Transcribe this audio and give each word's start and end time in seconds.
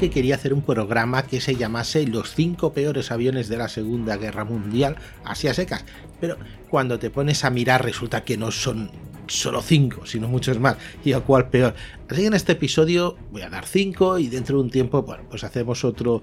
Que 0.00 0.08
quería 0.08 0.36
hacer 0.36 0.54
un 0.54 0.62
programa 0.62 1.24
que 1.24 1.42
se 1.42 1.56
llamase 1.56 2.06
Los 2.06 2.34
cinco 2.34 2.72
peores 2.72 3.10
aviones 3.10 3.50
de 3.50 3.58
la 3.58 3.68
Segunda 3.68 4.16
Guerra 4.16 4.46
Mundial, 4.46 4.96
así 5.24 5.46
a 5.46 5.52
secas, 5.52 5.84
pero 6.18 6.38
cuando 6.70 6.98
te 6.98 7.10
pones 7.10 7.44
a 7.44 7.50
mirar 7.50 7.84
resulta 7.84 8.24
que 8.24 8.38
no 8.38 8.50
son 8.50 8.90
solo 9.26 9.60
cinco, 9.60 10.06
sino 10.06 10.26
muchos 10.26 10.58
más, 10.58 10.78
y 11.04 11.12
a 11.12 11.20
cuál 11.20 11.50
peor. 11.50 11.74
Así 12.08 12.22
que 12.22 12.28
en 12.28 12.32
este 12.32 12.52
episodio 12.52 13.18
voy 13.30 13.42
a 13.42 13.50
dar 13.50 13.66
cinco 13.66 14.18
y 14.18 14.28
dentro 14.28 14.56
de 14.56 14.62
un 14.62 14.70
tiempo, 14.70 15.02
bueno, 15.02 15.24
pues 15.28 15.44
hacemos 15.44 15.84
otro 15.84 16.22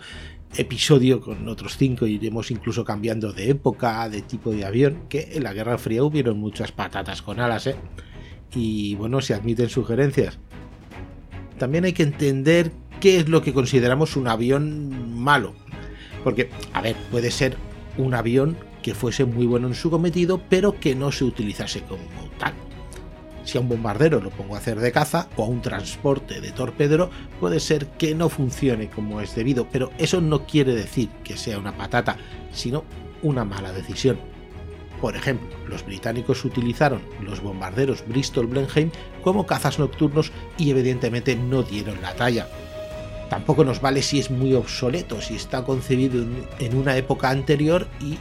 episodio 0.55 1.21
con 1.21 1.47
otros 1.47 1.77
cinco 1.77 2.07
iremos 2.07 2.49
incluso 2.49 2.83
cambiando 2.83 3.31
de 3.31 3.51
época, 3.51 4.09
de 4.09 4.23
tipo 4.23 4.49
de 4.49 4.65
avión, 4.65 5.03
que 5.07 5.33
en 5.33 5.43
la 5.43 5.53
Guerra 5.53 5.77
Fría 5.77 6.03
hubieron 6.03 6.39
muchas 6.39 6.71
patatas 6.71 7.21
con 7.21 7.39
alas, 7.39 7.67
¿eh? 7.67 7.75
Y 8.55 8.95
bueno, 8.95 9.21
se 9.21 9.35
admiten 9.35 9.69
sugerencias. 9.69 10.39
También 11.59 11.85
hay 11.85 11.93
que 11.93 12.03
entender 12.03 12.71
qué 12.99 13.17
es 13.17 13.29
lo 13.29 13.41
que 13.41 13.53
consideramos 13.53 14.15
un 14.15 14.27
avión 14.27 15.19
malo. 15.19 15.53
Porque, 16.23 16.49
a 16.73 16.81
ver, 16.81 16.95
puede 17.11 17.31
ser 17.31 17.57
un 17.97 18.13
avión 18.13 18.57
que 18.81 18.93
fuese 18.93 19.25
muy 19.25 19.45
bueno 19.45 19.67
en 19.67 19.75
su 19.75 19.89
cometido, 19.89 20.41
pero 20.49 20.79
que 20.79 20.95
no 20.95 21.11
se 21.11 21.25
utilizase 21.25 21.81
como 21.81 22.01
tal. 22.39 22.53
Si 23.43 23.57
a 23.57 23.61
un 23.61 23.69
bombardero 23.69 24.19
lo 24.19 24.29
pongo 24.29 24.55
a 24.55 24.57
hacer 24.57 24.79
de 24.79 24.91
caza 24.91 25.29
o 25.37 25.43
a 25.43 25.47
un 25.47 25.61
transporte 25.61 26.41
de 26.41 26.51
torpedero, 26.51 27.09
puede 27.39 27.59
ser 27.61 27.87
que 27.87 28.13
no 28.13 28.27
funcione 28.27 28.89
como 28.89 29.21
es 29.21 29.35
debido, 29.35 29.67
pero 29.71 29.91
eso 29.97 30.19
no 30.19 30.45
quiere 30.45 30.75
decir 30.75 31.09
que 31.23 31.37
sea 31.37 31.57
una 31.57 31.77
patata, 31.77 32.17
sino 32.51 32.83
una 33.23 33.45
mala 33.45 33.71
decisión. 33.71 34.19
Por 34.99 35.15
ejemplo, 35.15 35.47
los 35.67 35.85
británicos 35.85 36.43
utilizaron 36.43 37.01
los 37.21 37.41
bombarderos 37.41 38.03
Bristol 38.07 38.47
Blenheim 38.47 38.91
como 39.23 39.45
cazas 39.45 39.79
nocturnos 39.79 40.31
y 40.57 40.71
evidentemente 40.71 41.35
no 41.35 41.63
dieron 41.63 42.01
la 42.01 42.15
talla. 42.15 42.47
Tampoco 43.29 43.63
nos 43.63 43.81
vale 43.81 44.01
si 44.01 44.19
es 44.19 44.31
muy 44.31 44.53
obsoleto, 44.53 45.21
si 45.21 45.35
está 45.35 45.63
concebido 45.63 46.25
en 46.59 46.77
una 46.77 46.95
época 46.97 47.29
anterior 47.29 47.87
y 47.99 48.17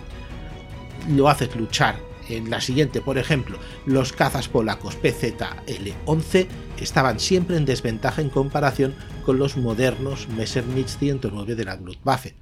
lo 1.15 1.29
haces 1.29 1.55
luchar 1.55 1.97
en 2.29 2.51
la 2.51 2.61
siguiente, 2.61 3.01
por 3.01 3.19
ejemplo, 3.19 3.59
los 3.85 4.13
cazas 4.13 4.49
polacos 4.49 4.99
PZL-11 5.01 6.47
estaban 6.81 7.21
siempre 7.21 7.57
en 7.57 7.65
desventaja 7.65 8.21
en 8.21 8.31
comparación 8.31 8.95
con 9.25 9.39
los 9.39 9.57
modernos 9.57 10.29
Messerschmitt 10.29 10.89
109 10.89 11.55
de 11.55 11.65
la 11.65 11.77
Luftwaffe. 11.77 12.35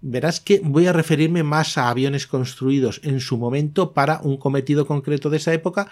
Verás 0.00 0.40
que 0.40 0.60
voy 0.62 0.86
a 0.86 0.92
referirme 0.92 1.42
más 1.42 1.78
a 1.78 1.88
aviones 1.88 2.26
construidos 2.26 3.00
en 3.04 3.20
su 3.20 3.38
momento 3.38 3.92
para 3.92 4.20
un 4.20 4.36
cometido 4.36 4.86
concreto 4.86 5.30
de 5.30 5.38
esa 5.38 5.54
época 5.54 5.88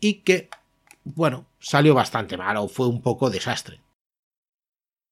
y 0.00 0.14
que, 0.14 0.48
bueno, 1.04 1.46
salió 1.58 1.94
bastante 1.94 2.38
mal 2.38 2.56
o 2.56 2.68
fue 2.68 2.86
un 2.86 3.02
poco 3.02 3.28
desastre. 3.28 3.80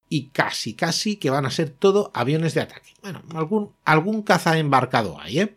Y 0.09 0.29
casi, 0.29 0.75
casi 0.75 1.17
que 1.17 1.31
van 1.31 1.45
a 1.45 1.51
ser 1.51 1.71
todo 1.71 2.11
aviones 2.15 2.55
de 2.55 2.63
ataque. 2.63 2.95
Bueno, 3.03 3.23
algún, 3.35 3.73
algún 3.85 4.23
caza 4.23 4.59
embarcado 4.59 5.21
hay, 5.21 5.41
¿eh? 5.41 5.57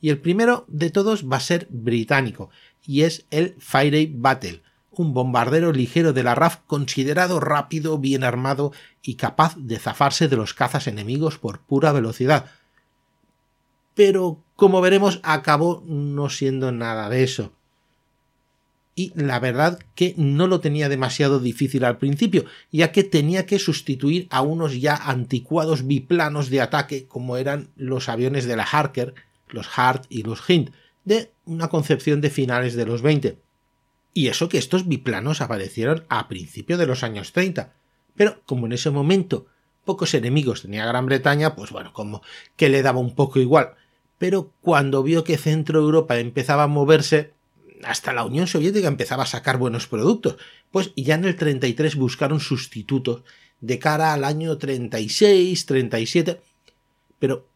Y 0.00 0.10
el 0.10 0.18
primero 0.18 0.64
de 0.68 0.90
todos 0.90 1.28
va 1.28 1.38
a 1.38 1.40
ser 1.40 1.66
británico, 1.70 2.50
y 2.86 3.02
es 3.02 3.24
el 3.30 3.56
Fire 3.58 4.08
Battle, 4.12 4.62
un 4.92 5.14
bombardero 5.14 5.72
ligero 5.72 6.12
de 6.12 6.22
la 6.22 6.34
RAF 6.34 6.58
considerado 6.66 7.40
rápido, 7.40 7.98
bien 7.98 8.24
armado 8.24 8.72
y 9.02 9.14
capaz 9.14 9.56
de 9.56 9.78
zafarse 9.78 10.28
de 10.28 10.36
los 10.36 10.54
cazas 10.54 10.86
enemigos 10.86 11.38
por 11.38 11.60
pura 11.60 11.92
velocidad. 11.92 12.46
Pero, 13.94 14.42
como 14.54 14.80
veremos, 14.80 15.20
acabó 15.22 15.82
no 15.86 16.28
siendo 16.28 16.72
nada 16.72 17.08
de 17.08 17.24
eso. 17.24 17.52
Y 18.98 19.12
la 19.14 19.38
verdad 19.38 19.78
que 19.94 20.14
no 20.16 20.48
lo 20.48 20.60
tenía 20.60 20.88
demasiado 20.88 21.38
difícil 21.38 21.84
al 21.84 21.98
principio, 21.98 22.46
ya 22.72 22.90
que 22.90 23.04
tenía 23.04 23.46
que 23.46 23.58
sustituir 23.58 24.26
a 24.30 24.40
unos 24.40 24.80
ya 24.80 24.96
anticuados 24.96 25.86
biplanos 25.86 26.50
de 26.50 26.62
ataque 26.62 27.06
como 27.06 27.36
eran 27.36 27.68
los 27.76 28.08
aviones 28.08 28.46
de 28.46 28.56
la 28.56 28.64
Harker 28.64 29.14
los 29.48 29.68
Hart 29.76 30.04
y 30.08 30.22
los 30.22 30.48
Hint, 30.48 30.70
de 31.04 31.32
una 31.44 31.68
concepción 31.68 32.20
de 32.20 32.30
finales 32.30 32.74
de 32.74 32.86
los 32.86 33.02
20. 33.02 33.38
Y 34.12 34.28
eso 34.28 34.48
que 34.48 34.58
estos 34.58 34.88
biplanos 34.88 35.40
aparecieron 35.40 36.04
a 36.08 36.28
principios 36.28 36.78
de 36.78 36.86
los 36.86 37.02
años 37.02 37.32
30. 37.32 37.74
Pero 38.14 38.40
como 38.46 38.66
en 38.66 38.72
ese 38.72 38.90
momento 38.90 39.46
pocos 39.84 40.14
enemigos 40.14 40.62
tenía 40.62 40.86
Gran 40.86 41.06
Bretaña, 41.06 41.54
pues 41.54 41.70
bueno, 41.70 41.92
como 41.92 42.22
que 42.56 42.68
le 42.68 42.82
daba 42.82 42.98
un 42.98 43.14
poco 43.14 43.38
igual. 43.38 43.74
Pero 44.18 44.52
cuando 44.62 45.02
vio 45.02 45.22
que 45.22 45.36
Centro 45.36 45.80
Europa 45.80 46.18
empezaba 46.18 46.64
a 46.64 46.68
moverse, 46.68 47.34
hasta 47.84 48.12
la 48.12 48.24
Unión 48.24 48.46
Soviética 48.46 48.88
empezaba 48.88 49.24
a 49.24 49.26
sacar 49.26 49.58
buenos 49.58 49.86
productos, 49.86 50.36
pues 50.70 50.92
ya 50.96 51.14
en 51.14 51.24
el 51.24 51.36
33 51.36 51.96
buscaron 51.96 52.40
sustitutos 52.40 53.22
de 53.60 53.78
cara 53.78 54.12
al 54.12 54.24
año 54.24 54.58
36, 54.58 55.66
37, 55.66 56.40
pero 57.18 57.46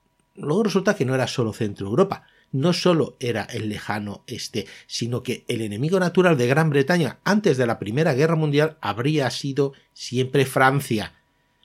Luego 0.40 0.62
resulta 0.62 0.94
que 0.94 1.04
no 1.04 1.14
era 1.14 1.26
solo 1.26 1.52
Centro 1.52 1.86
Europa, 1.86 2.24
no 2.52 2.72
solo 2.72 3.16
era 3.20 3.44
el 3.44 3.68
lejano 3.68 4.24
este, 4.26 4.66
sino 4.86 5.22
que 5.22 5.44
el 5.48 5.60
enemigo 5.60 6.00
natural 6.00 6.36
de 6.36 6.46
Gran 6.46 6.70
Bretaña 6.70 7.18
antes 7.24 7.56
de 7.56 7.66
la 7.66 7.78
Primera 7.78 8.14
Guerra 8.14 8.36
Mundial 8.36 8.76
habría 8.80 9.30
sido 9.30 9.72
siempre 9.92 10.46
Francia. 10.46 11.14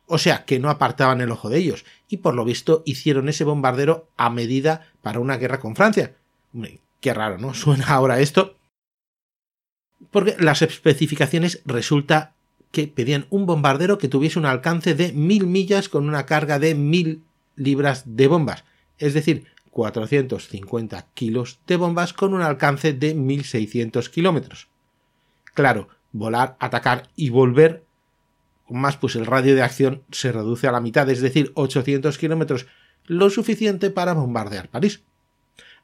O 0.07 0.17
sea, 0.17 0.45
que 0.45 0.59
no 0.59 0.69
apartaban 0.69 1.21
el 1.21 1.31
ojo 1.31 1.49
de 1.49 1.57
ellos, 1.57 1.85
y 2.07 2.17
por 2.17 2.35
lo 2.35 2.45
visto 2.45 2.83
hicieron 2.85 3.29
ese 3.29 3.44
bombardero 3.44 4.09
a 4.17 4.29
medida 4.29 4.88
para 5.01 5.19
una 5.19 5.38
guerra 5.38 5.59
con 5.59 5.75
Francia. 5.75 6.15
Qué 7.05 7.13
raro, 7.13 7.38
¿no? 7.38 7.53
Suena 7.63 7.85
ahora 7.85 8.19
esto. 8.19 8.57
Porque 10.09 10.35
las 10.39 10.63
especificaciones 10.63 11.61
resulta 11.66 12.33
que 12.71 12.88
pedían 12.88 13.27
un 13.29 13.45
bombardero 13.45 13.99
que 13.99 14.07
tuviese 14.07 14.39
un 14.39 14.45
alcance 14.45 14.95
de 14.95 15.13
mil 15.13 15.45
millas 15.45 15.88
con 15.88 16.09
una 16.09 16.25
carga 16.25 16.57
de 16.57 16.73
mil 16.73 17.23
libras 17.55 18.03
de 18.05 18.27
bombas, 18.27 18.65
es 18.97 19.13
decir, 19.13 19.45
450 19.69 21.07
kilos 21.13 21.59
de 21.67 21.77
bombas 21.77 22.11
con 22.11 22.33
un 22.33 22.41
alcance 22.41 22.91
de 22.91 23.13
1600 23.13 24.09
kilómetros. 24.09 24.67
Claro, 25.53 25.88
volar, 26.11 26.57
atacar 26.59 27.09
y 27.15 27.29
volver, 27.29 27.85
más 28.67 28.97
pues 28.97 29.15
el 29.15 29.25
radio 29.25 29.55
de 29.55 29.61
acción 29.61 30.03
se 30.11 30.31
reduce 30.31 30.67
a 30.67 30.71
la 30.71 30.81
mitad, 30.81 31.09
es 31.09 31.21
decir, 31.21 31.51
800 31.55 32.17
kilómetros, 32.17 32.65
lo 33.05 33.29
suficiente 33.29 33.89
para 33.89 34.13
bombardear 34.13 34.69
París. 34.69 35.03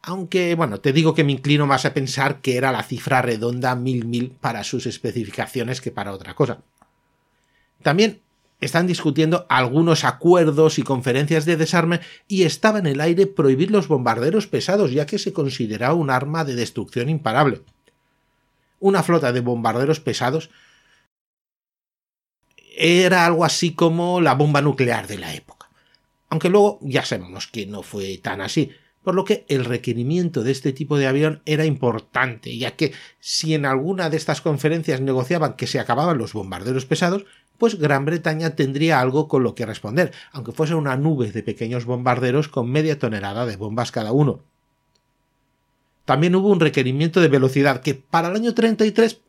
Aunque, 0.04 0.56
bueno, 0.56 0.80
te 0.80 0.94
digo 0.94 1.14
que 1.14 1.24
me 1.24 1.32
inclino 1.32 1.68
más 1.68 1.86
a 1.86 1.94
pensar 1.94 2.42
que 2.42 2.58
era 2.58 2.72
la 2.72 2.84
cifra 2.84 3.22
redonda 3.22 3.76
mil 3.76 4.06
mil 4.06 4.32
para 4.32 4.64
sus 4.64 4.88
especificaciones 4.88 5.80
que 5.80 5.92
para 5.92 6.14
otra 6.14 6.34
cosa. 6.34 6.62
También 7.84 8.22
están 8.62 8.88
discutiendo 8.88 9.46
algunos 9.50 10.04
acuerdos 10.04 10.80
y 10.80 10.84
conferencias 10.84 11.46
de 11.46 11.58
desarme 11.58 12.00
y 12.28 12.44
estaba 12.44 12.80
en 12.80 12.86
el 12.86 13.02
aire 13.02 13.28
prohibir 13.28 13.72
los 13.72 13.88
bombarderos 13.88 14.48
pesados 14.48 14.92
ya 14.92 15.06
que 15.06 15.20
se 15.20 15.34
consideraba 15.34 15.96
un 15.96 16.10
arma 16.12 16.46
de 16.46 16.56
destrucción 16.56 17.10
imparable. 17.10 17.62
Una 18.80 19.04
flota 19.04 19.32
de 19.32 19.42
bombarderos 19.42 20.00
pesados 20.00 20.52
era 22.76 23.26
algo 23.26 23.46
así 23.46 23.74
como 23.74 24.22
la 24.22 24.34
bomba 24.34 24.62
nuclear 24.62 25.08
de 25.08 25.18
la 25.18 25.34
época. 25.34 25.70
Aunque 26.30 26.50
luego 26.50 26.80
ya 26.82 27.04
sabemos 27.04 27.48
que 27.48 27.66
no 27.66 27.84
fue 27.84 28.18
tan 28.20 28.42
así, 28.42 28.72
por 29.04 29.16
lo 29.16 29.26
que 29.26 29.46
el 29.48 29.66
requerimiento 29.66 30.44
de 30.44 30.52
este 30.52 30.74
tipo 30.74 30.98
de 30.98 31.08
avión 31.08 31.42
era 31.46 31.66
importante, 31.66 32.58
ya 32.58 32.76
que 32.76 32.94
si 33.20 33.54
en 33.54 33.66
alguna 33.66 34.10
de 34.10 34.18
estas 34.18 34.42
conferencias 34.42 35.02
negociaban 35.02 35.56
que 35.56 35.68
se 35.68 35.80
acababan 35.80 36.18
los 36.18 36.34
bombarderos 36.34 36.86
pesados, 36.86 37.26
pues 37.58 37.80
Gran 37.80 38.06
Bretaña 38.06 38.56
tendría 38.56 39.00
algo 39.00 39.28
con 39.28 39.44
lo 39.44 39.56
que 39.56 39.66
responder, 39.66 40.12
aunque 40.32 40.52
fuese 40.52 40.76
una 40.76 40.98
nube 40.98 41.32
de 41.32 41.44
pequeños 41.44 41.86
bombarderos 41.86 42.48
con 42.48 42.70
media 42.70 43.00
tonelada 43.00 43.46
de 43.46 43.56
bombas 43.56 43.92
cada 43.92 44.12
uno. 44.12 44.44
También 46.06 46.36
hubo 46.36 46.50
un 46.50 46.60
requerimiento 46.60 47.22
de 47.22 47.28
velocidad 47.28 47.82
que 47.82 47.96
para 47.96 48.30
el 48.30 48.36
año 48.36 48.54
33, 48.54 49.22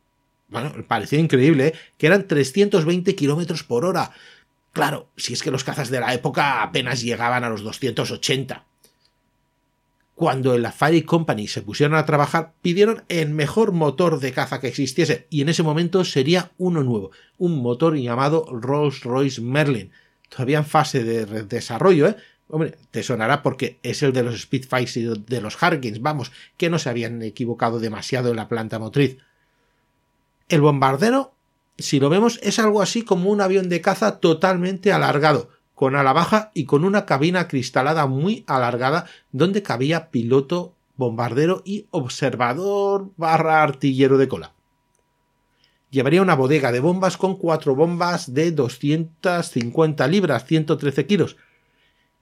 bueno, 0.48 0.72
parecía 0.88 1.18
increíble, 1.18 1.68
¿eh? 1.68 1.74
que 1.98 2.06
eran 2.06 2.26
320 2.26 3.14
kilómetros 3.14 3.64
por 3.64 3.84
hora. 3.84 4.12
Claro, 4.72 5.08
si 5.16 5.34
es 5.34 5.42
que 5.42 5.50
los 5.50 5.64
cazas 5.64 5.90
de 5.90 6.00
la 6.00 6.14
época 6.14 6.62
apenas 6.62 7.02
llegaban 7.02 7.44
a 7.44 7.50
los 7.50 7.62
280 7.62 8.71
cuando 10.22 10.54
en 10.54 10.62
la 10.62 10.70
Fire 10.70 11.04
Company 11.04 11.48
se 11.48 11.62
pusieron 11.62 11.96
a 11.96 12.06
trabajar, 12.06 12.52
pidieron 12.62 13.02
el 13.08 13.30
mejor 13.30 13.72
motor 13.72 14.20
de 14.20 14.30
caza 14.30 14.60
que 14.60 14.68
existiese, 14.68 15.26
y 15.30 15.40
en 15.40 15.48
ese 15.48 15.64
momento 15.64 16.04
sería 16.04 16.52
uno 16.58 16.84
nuevo, 16.84 17.10
un 17.38 17.60
motor 17.60 17.96
llamado 17.96 18.46
Rolls-Royce 18.46 19.42
Merlin, 19.42 19.90
todavía 20.28 20.58
en 20.58 20.64
fase 20.64 21.02
de 21.02 21.26
desarrollo, 21.42 22.06
¿eh? 22.06 22.16
Hombre, 22.46 22.76
te 22.92 23.02
sonará 23.02 23.42
porque 23.42 23.80
es 23.82 24.04
el 24.04 24.12
de 24.12 24.22
los 24.22 24.40
Spitfires 24.42 24.96
y 24.96 25.02
de 25.02 25.40
los 25.40 25.60
Harkins, 25.60 26.00
vamos, 26.00 26.30
que 26.56 26.70
no 26.70 26.78
se 26.78 26.88
habían 26.88 27.20
equivocado 27.22 27.80
demasiado 27.80 28.30
en 28.30 28.36
la 28.36 28.46
planta 28.48 28.78
motriz. 28.78 29.18
El 30.48 30.60
bombardero, 30.60 31.34
si 31.78 31.98
lo 31.98 32.10
vemos, 32.10 32.38
es 32.44 32.60
algo 32.60 32.80
así 32.80 33.02
como 33.02 33.28
un 33.28 33.40
avión 33.40 33.68
de 33.68 33.80
caza 33.80 34.20
totalmente 34.20 34.92
alargado, 34.92 35.48
con 35.82 35.96
ala 35.96 36.12
baja 36.12 36.52
y 36.54 36.64
con 36.64 36.84
una 36.84 37.06
cabina 37.06 37.48
cristalada 37.48 38.06
muy 38.06 38.44
alargada 38.46 39.06
donde 39.32 39.64
cabía 39.64 40.10
piloto, 40.12 40.76
bombardero 40.94 41.60
y 41.64 41.88
observador 41.90 43.10
barra 43.16 43.64
artillero 43.64 44.16
de 44.16 44.28
cola. 44.28 44.52
Llevaría 45.90 46.22
una 46.22 46.36
bodega 46.36 46.70
de 46.70 46.78
bombas 46.78 47.16
con 47.16 47.36
cuatro 47.36 47.74
bombas 47.74 48.32
de 48.32 48.52
250 48.52 50.06
libras, 50.06 50.44
113 50.46 51.04
kilos. 51.06 51.36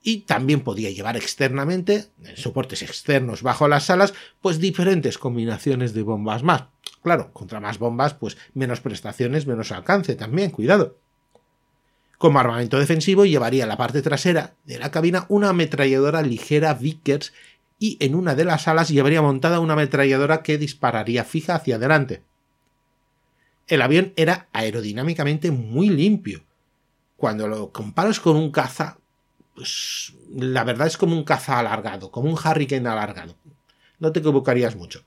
Y 0.01 0.21
también 0.21 0.61
podía 0.61 0.89
llevar 0.89 1.15
externamente, 1.15 2.07
en 2.23 2.37
soportes 2.37 2.81
externos 2.81 3.43
bajo 3.43 3.67
las 3.67 3.91
alas, 3.91 4.15
pues 4.41 4.57
diferentes 4.57 5.19
combinaciones 5.19 5.93
de 5.93 6.01
bombas 6.01 6.41
más. 6.41 6.63
Claro, 7.03 7.31
contra 7.31 7.59
más 7.59 7.77
bombas, 7.77 8.15
pues 8.15 8.39
menos 8.55 8.81
prestaciones, 8.81 9.45
menos 9.45 9.71
alcance 9.71 10.15
también, 10.15 10.49
cuidado. 10.49 10.97
Como 12.21 12.37
armamento 12.37 12.77
defensivo 12.77 13.25
llevaría 13.25 13.63
en 13.63 13.69
la 13.69 13.77
parte 13.77 14.03
trasera 14.03 14.53
de 14.63 14.77
la 14.77 14.91
cabina 14.91 15.25
una 15.27 15.49
ametralladora 15.49 16.21
ligera 16.21 16.75
Vickers 16.75 17.33
y 17.79 17.97
en 17.99 18.13
una 18.13 18.35
de 18.35 18.45
las 18.45 18.67
alas 18.67 18.89
llevaría 18.89 19.23
montada 19.23 19.59
una 19.59 19.73
ametralladora 19.73 20.43
que 20.43 20.59
dispararía 20.59 21.23
fija 21.23 21.55
hacia 21.55 21.77
adelante. 21.77 22.21
El 23.65 23.81
avión 23.81 24.13
era 24.17 24.49
aerodinámicamente 24.53 25.49
muy 25.49 25.89
limpio. 25.89 26.43
Cuando 27.17 27.47
lo 27.47 27.71
comparas 27.71 28.19
con 28.19 28.35
un 28.35 28.51
caza, 28.51 28.99
pues 29.55 30.13
la 30.31 30.63
verdad 30.63 30.85
es 30.85 30.97
como 30.97 31.15
un 31.15 31.23
caza 31.23 31.57
alargado, 31.57 32.11
como 32.11 32.29
un 32.29 32.37
Hurricane 32.37 32.87
alargado. 32.87 33.35
No 33.97 34.11
te 34.11 34.19
equivocarías 34.19 34.75
mucho. 34.75 35.03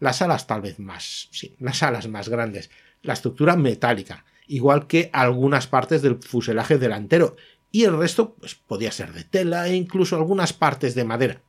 Las 0.00 0.22
alas 0.22 0.46
tal 0.46 0.62
vez 0.62 0.78
más, 0.78 1.28
sí, 1.32 1.54
las 1.58 1.82
alas 1.82 2.08
más 2.08 2.30
grandes, 2.30 2.70
la 3.02 3.12
estructura 3.12 3.56
metálica, 3.56 4.24
igual 4.46 4.86
que 4.86 5.10
algunas 5.12 5.66
partes 5.66 6.02
del 6.02 6.16
fuselaje 6.16 6.78
delantero, 6.78 7.36
y 7.70 7.84
el 7.84 7.98
resto 7.98 8.34
pues, 8.34 8.54
podía 8.54 8.92
ser 8.92 9.12
de 9.12 9.24
tela 9.24 9.68
e 9.68 9.74
incluso 9.74 10.16
algunas 10.16 10.52
partes 10.52 10.94
de 10.94 11.04
madera. 11.04 11.42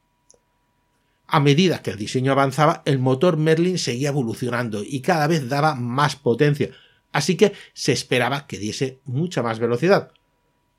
A 1.27 1.39
medida 1.39 1.81
que 1.81 1.91
el 1.91 1.97
diseño 1.97 2.31
avanzaba, 2.31 2.81
el 2.85 2.99
motor 2.99 3.37
Merlin 3.37 3.77
seguía 3.77 4.09
evolucionando 4.09 4.83
y 4.83 5.01
cada 5.01 5.27
vez 5.27 5.49
daba 5.49 5.75
más 5.75 6.15
potencia, 6.15 6.71
así 7.11 7.35
que 7.35 7.53
se 7.73 7.91
esperaba 7.91 8.47
que 8.47 8.57
diese 8.57 8.99
mucha 9.03 9.43
más 9.43 9.59
velocidad. 9.59 10.11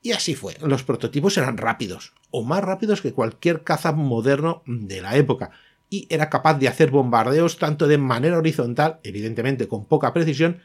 Y 0.01 0.13
así 0.13 0.33
fue, 0.33 0.55
los 0.61 0.83
prototipos 0.83 1.37
eran 1.37 1.57
rápidos, 1.57 2.13
o 2.31 2.43
más 2.43 2.63
rápidos 2.63 3.01
que 3.01 3.13
cualquier 3.13 3.63
caza 3.63 3.91
moderno 3.91 4.63
de 4.65 5.01
la 5.01 5.17
época, 5.17 5.51
y 5.89 6.07
era 6.09 6.29
capaz 6.29 6.55
de 6.55 6.67
hacer 6.67 6.89
bombardeos 6.89 7.57
tanto 7.57 7.87
de 7.87 7.97
manera 7.97 8.37
horizontal, 8.37 8.99
evidentemente 9.03 9.67
con 9.67 9.85
poca 9.85 10.13
precisión, 10.13 10.61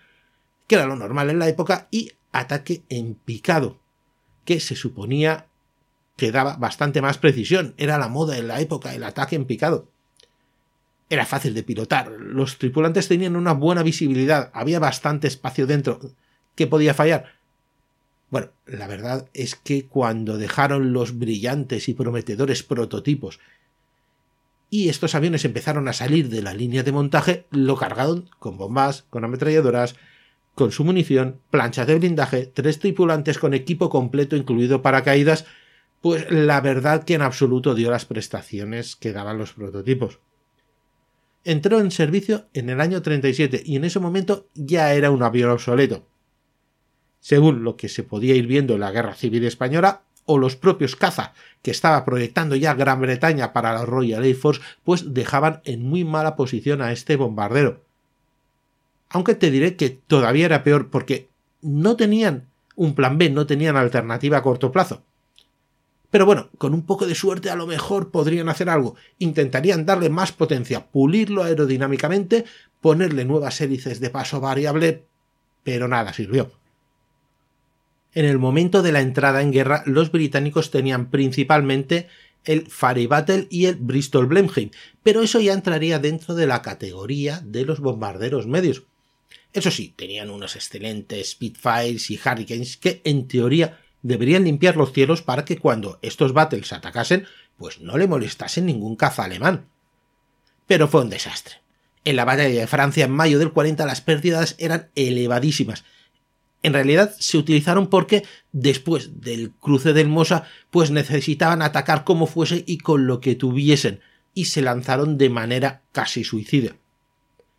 que 0.67 0.77
era 0.77 0.87
lo 0.87 0.97
normal 0.97 1.31
en 1.31 1.39
la 1.39 1.49
época, 1.49 1.89
y 1.91 2.13
ataque 2.33 2.83
en 2.89 3.15
picado, 3.15 3.79
que 4.45 4.61
se 4.61 4.77
suponía 4.77 5.47
que 6.17 6.33
daba 6.33 6.57
bastante 6.57 7.03
más 7.03 7.19
precisión. 7.19 7.75
Era 7.77 7.99
la 7.99 8.09
moda 8.09 8.39
en 8.39 8.49
la 8.49 8.61
época, 8.61 8.95
el 8.95 9.05
ataque 9.05 9.37
en 9.37 9.47
picado. 9.47 9.89
Era 11.11 11.27
fácil 11.27 11.55
de 11.55 11.63
pilotar, 11.63 12.11
los 12.11 12.59
tripulantes 12.59 13.09
tenían 13.09 13.37
una 13.37 13.53
buena 13.53 13.83
visibilidad, 13.83 14.51
había 14.55 14.79
bastante 14.79 15.29
espacio 15.29 15.67
dentro. 15.67 16.01
¿Qué 16.55 16.67
podía 16.67 16.95
fallar? 16.95 17.35
Bueno, 18.31 18.49
la 18.67 18.87
verdad 18.87 19.29
es 19.35 19.55
que 19.55 19.87
cuando 19.87 20.39
dejaron 20.39 20.93
los 20.93 21.19
brillantes 21.19 21.89
y 21.89 21.95
prometedores 21.95 22.63
prototipos 22.63 23.39
y 24.71 24.89
estos 24.89 25.15
aviones 25.15 25.45
empezaron 25.45 25.87
a 25.87 25.93
salir 25.93 26.31
de 26.31 26.43
la 26.43 26.53
línea 26.53 26.83
de 26.83 26.91
montaje, 26.91 27.47
lo 27.51 27.77
cargaron 27.77 28.29
con 28.41 28.59
bombas, 28.59 29.05
con 29.09 29.25
ametralladoras, 29.25 29.95
con 30.55 30.73
su 30.73 30.85
munición, 30.85 31.41
planchas 31.51 31.87
de 31.87 31.99
blindaje, 31.99 32.47
tres 32.47 32.79
tripulantes 32.79 33.39
con 33.39 33.55
equipo 33.55 33.89
completo 33.89 34.37
incluido 34.37 34.83
paracaídas, 34.83 35.47
pues 36.01 36.31
la 36.31 36.61
verdad 36.61 37.05
que 37.05 37.15
en 37.15 37.23
absoluto 37.23 37.75
dio 37.75 37.91
las 37.91 38.05
prestaciones 38.05 38.97
que 38.97 39.13
daban 39.13 39.39
los 39.39 39.55
prototipos. 39.55 40.21
Entró 41.45 41.81
en 41.81 41.91
servicio 41.91 42.47
en 42.55 42.71
el 42.71 42.81
año 42.81 43.03
37 43.03 43.63
y 43.65 43.77
en 43.77 43.85
ese 43.85 44.01
momento 44.01 44.47
ya 44.55 44.95
era 44.95 45.11
un 45.11 45.23
avión 45.23 45.51
obsoleto. 45.51 46.07
Según 47.21 47.65
lo 47.65 47.77
que 47.77 47.89
se 47.89 48.03
podía 48.03 48.35
ir 48.35 48.47
viendo 48.47 48.75
en 48.75 48.81
la 48.81 48.93
Guerra 48.93 49.15
Civil 49.15 49.45
Española, 49.45 50.03
o 50.27 50.39
los 50.39 50.57
propios 50.57 50.97
caza 50.97 51.35
que 51.61 51.71
estaba 51.71 52.05
proyectando 52.07 52.57
ya 52.57 52.73
Gran 52.73 53.01
Bretaña 53.01 53.53
para 53.53 53.75
la 53.75 53.85
Royal 53.85 54.25
Air 54.25 54.37
Force, 54.37 54.63
pues 54.83 55.13
dejaban 55.13 55.61
en 55.65 55.83
muy 55.83 56.05
mala 56.05 56.35
posición 56.35 56.81
a 56.81 56.93
este 56.93 57.17
bombardero 57.17 57.84
aunque 59.15 59.37
te 59.37 59.53
diré 59.53 59.77
que 59.77 59.91
todavía 59.91 60.45
era 60.45 60.65
peor 60.65 60.91
porque 60.91 61.29
no 61.63 61.97
tenían 61.97 62.49
un 62.75 62.97
plan 62.97 63.17
B, 63.17 63.31
no 63.31 63.47
tenían 63.47 63.77
alternativa 63.77 64.39
a 64.39 64.43
corto 64.43 64.73
plazo. 64.73 65.05
Pero 66.11 66.27
bueno, 66.27 66.51
con 66.59 66.75
un 66.75 66.85
poco 66.85 67.07
de 67.07 67.15
suerte 67.15 67.49
a 67.49 67.55
lo 67.55 67.69
mejor 67.69 68.11
podrían 68.11 68.49
hacer 68.49 68.69
algo. 68.69 68.97
Intentarían 69.21 69.87
darle 69.87 70.11
más 70.11 70.33
potencia, 70.33 70.87
pulirlo 70.87 71.45
aerodinámicamente, 71.45 72.45
ponerle 72.81 73.25
nuevas 73.25 73.61
hélices 73.61 74.01
de 74.01 74.11
paso 74.11 74.41
variable, 74.41 75.05
pero 75.63 75.87
nada 75.87 76.13
sirvió. 76.13 76.51
En 78.15 78.25
el 78.25 78.41
momento 78.41 78.83
de 78.83 78.91
la 78.91 79.01
entrada 79.01 79.43
en 79.43 79.53
guerra, 79.53 79.85
los 79.87 80.11
británicos 80.11 80.73
tenían 80.73 81.09
principalmente 81.11 82.09
el 82.45 82.67
Fairey 82.67 83.07
Battle 83.07 83.47
y 83.49 83.67
el 83.67 83.77
Bristol 83.77 84.27
Blenheim, 84.27 84.71
pero 85.05 85.23
eso 85.23 85.41
ya 85.41 85.53
entraría 85.53 86.01
dentro 86.01 86.35
de 86.35 86.49
la 86.49 86.63
categoría 86.63 87.41
de 87.45 87.65
los 87.65 87.79
bombarderos 87.79 88.49
medios. 88.49 88.85
Eso 89.53 89.71
sí, 89.71 89.95
tenían 89.97 90.31
unos 90.31 90.57
excelentes 90.57 91.31
Spitfires 91.31 92.11
y 92.11 92.19
Hurricanes 92.19 92.77
que 92.77 93.01
en 93.05 93.29
teoría 93.29 93.79
deberían 94.03 94.45
limpiar 94.45 94.77
los 94.77 94.93
cielos 94.93 95.23
para 95.23 95.45
que 95.45 95.59
cuando 95.59 95.99
estos 96.03 96.33
battles 96.33 96.73
atacasen, 96.73 97.27
pues 97.57 97.81
no 97.81 97.97
le 97.97 98.09
molestasen 98.09 98.67
ningún 98.67 98.97
caza 98.97 99.25
alemán. 99.25 99.69
Pero 100.67 100.89
fue 100.89 101.03
un 101.03 101.11
desastre. 101.11 101.57
En 102.05 102.17
la 102.17 102.25
batalla 102.25 102.61
de 102.61 102.67
Francia 102.67 103.05
en 103.05 103.13
mayo 103.13 103.39
del 103.39 103.53
40 103.53 103.87
las 103.87 104.01
pérdidas 104.01 104.57
eran 104.59 104.91
elevadísimas. 104.97 105.85
En 106.65 106.73
realidad 106.73 107.15
se 107.19 107.39
utilizaron 107.39 107.89
porque 107.89 108.25
después 108.53 109.21
del 109.21 109.53
cruce 109.53 109.93
del 109.93 110.09
Mosa 110.09 110.49
pues 110.71 110.91
necesitaban 110.91 111.63
atacar 111.63 112.05
como 112.05 112.27
fuese 112.27 112.65
y 112.67 112.79
con 112.79 113.07
lo 113.07 113.21
que 113.21 113.37
tuviesen 113.37 114.01
y 114.35 114.47
se 114.47 114.63
lanzaron 114.63 115.17
de 115.17 115.31
manera 115.31 115.83
casi 115.93 116.25
suicida 116.25 116.77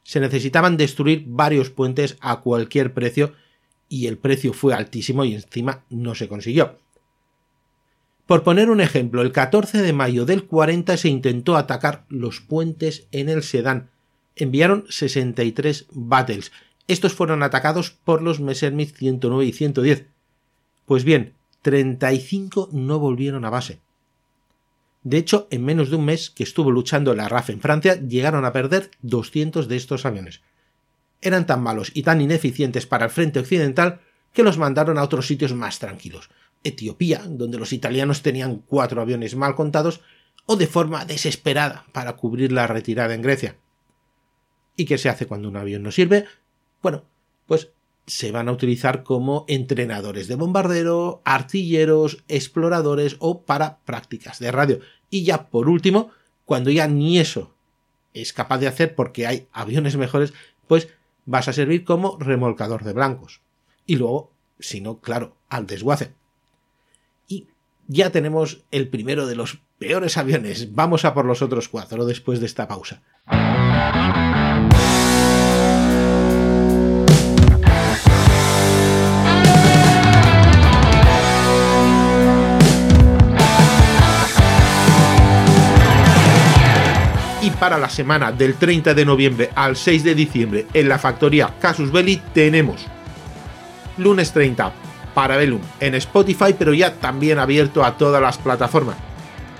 se 0.05 0.19
necesitaban 0.19 0.77
destruir 0.77 1.25
varios 1.27 1.71
puentes 1.71 2.15
a 2.21 2.41
cualquier 2.41 2.93
precio 2.93 3.33
y 3.89 4.05
el 4.05 4.19
precio 4.19 4.53
fue 4.53 4.75
altísimo 4.75 5.25
y 5.25 5.33
encima 5.33 5.83
no 5.89 6.13
se 6.13 6.27
consiguió. 6.27 6.77
Por 8.27 8.43
poner 8.43 8.69
un 8.69 8.81
ejemplo, 8.81 9.23
el 9.23 9.31
14 9.31 9.81
de 9.81 9.93
mayo 9.93 10.25
del 10.25 10.45
40 10.45 10.95
se 10.97 11.09
intentó 11.09 11.57
atacar 11.57 12.05
los 12.07 12.39
puentes 12.39 13.07
en 13.11 13.29
el 13.29 13.41
Sedán. 13.41 13.89
Enviaron 14.35 14.85
63 14.89 15.87
battles. 15.91 16.51
Estos 16.87 17.13
fueron 17.13 17.41
atacados 17.41 17.89
por 17.89 18.21
los 18.21 18.39
Messerschmitt 18.39 18.95
109 18.95 19.45
y 19.45 19.53
110. 19.53 20.05
Pues 20.85 21.03
bien, 21.03 21.33
35 21.63 22.69
no 22.71 22.99
volvieron 22.99 23.43
a 23.43 23.49
base. 23.49 23.79
De 25.05 25.17
hecho, 25.17 25.47
en 25.51 25.63
menos 25.63 25.91
de 25.91 25.97
un 25.97 26.05
mes 26.05 26.31
que 26.31 26.41
estuvo 26.41 26.71
luchando 26.71 27.13
la 27.13 27.29
RAF 27.29 27.51
en 27.51 27.61
Francia, 27.61 27.93
llegaron 27.93 28.43
a 28.43 28.51
perder 28.51 28.89
200 29.03 29.67
de 29.67 29.75
estos 29.75 30.03
aviones. 30.03 30.41
Eran 31.21 31.45
tan 31.45 31.61
malos 31.61 31.91
y 31.93 32.01
tan 32.01 32.21
ineficientes 32.21 32.87
para 32.87 33.05
el 33.05 33.11
frente 33.11 33.39
occidental 33.39 34.01
que 34.33 34.41
los 34.41 34.57
mandaron 34.57 34.97
a 34.97 35.03
otros 35.03 35.27
sitios 35.27 35.53
más 35.53 35.77
tranquilos. 35.77 36.31
Etiopía, 36.63 37.21
donde 37.27 37.59
los 37.59 37.71
italianos 37.71 38.23
tenían 38.23 38.63
cuatro 38.65 38.99
aviones 38.99 39.35
mal 39.35 39.53
contados, 39.53 40.01
o 40.47 40.55
de 40.55 40.65
forma 40.65 41.05
desesperada 41.05 41.85
para 41.91 42.13
cubrir 42.13 42.51
la 42.51 42.65
retirada 42.65 43.13
en 43.13 43.21
Grecia. 43.21 43.57
¿Y 44.75 44.85
qué 44.85 44.97
se 44.97 45.09
hace 45.09 45.27
cuando 45.27 45.47
un 45.47 45.55
avión 45.55 45.83
no 45.83 45.91
sirve? 45.91 46.25
Bueno, 46.81 47.03
pues 47.45 47.69
se 48.07 48.31
van 48.31 48.47
a 48.47 48.51
utilizar 48.51 49.03
como 49.03 49.45
entrenadores 49.47 50.27
de 50.27 50.35
bombardero, 50.35 51.21
artilleros, 51.25 52.23
exploradores 52.27 53.15
o 53.19 53.41
para 53.41 53.79
prácticas 53.79 54.39
de 54.39 54.51
radio. 54.51 54.79
Y 55.09 55.23
ya 55.23 55.47
por 55.49 55.69
último, 55.69 56.11
cuando 56.45 56.69
ya 56.69 56.87
ni 56.87 57.19
eso 57.19 57.55
es 58.13 58.31
capaz 58.31 58.59
de 58.59 58.67
hacer 58.67 58.95
porque 58.95 59.27
hay 59.27 59.47
aviones 59.51 59.97
mejores, 59.97 60.33
pues 60.67 60.89
vas 61.25 61.47
a 61.47 61.53
servir 61.53 61.83
como 61.83 62.17
remolcador 62.19 62.83
de 62.83 62.93
blancos. 62.93 63.41
Y 63.85 63.97
luego, 63.97 64.31
si 64.59 64.81
no, 64.81 64.99
claro, 64.99 65.35
al 65.49 65.67
desguace. 65.67 66.13
Y 67.27 67.47
ya 67.87 68.11
tenemos 68.11 68.63
el 68.71 68.87
primero 68.87 69.25
de 69.27 69.35
los 69.35 69.59
peores 69.77 70.17
aviones. 70.17 70.73
Vamos 70.73 71.05
a 71.05 71.13
por 71.13 71.25
los 71.25 71.41
otros 71.41 71.69
cuatro 71.69 72.05
después 72.05 72.39
de 72.39 72.45
esta 72.45 72.67
pausa. 72.67 73.01
Para 87.59 87.77
la 87.77 87.89
semana 87.89 88.31
del 88.31 88.55
30 88.55 88.93
de 88.93 89.05
noviembre 89.05 89.49
al 89.55 89.75
6 89.75 90.03
de 90.03 90.15
diciembre 90.15 90.67
en 90.73 90.89
la 90.89 90.99
factoría 90.99 91.55
Casus 91.59 91.91
Belli 91.91 92.21
tenemos 92.33 92.85
lunes 93.97 94.31
30 94.31 94.73
Parabellum 95.13 95.61
en 95.79 95.95
Spotify 95.95 96.53
pero 96.57 96.73
ya 96.73 96.93
también 96.93 97.39
abierto 97.39 97.83
a 97.83 97.97
todas 97.97 98.21
las 98.21 98.37
plataformas. 98.37 98.97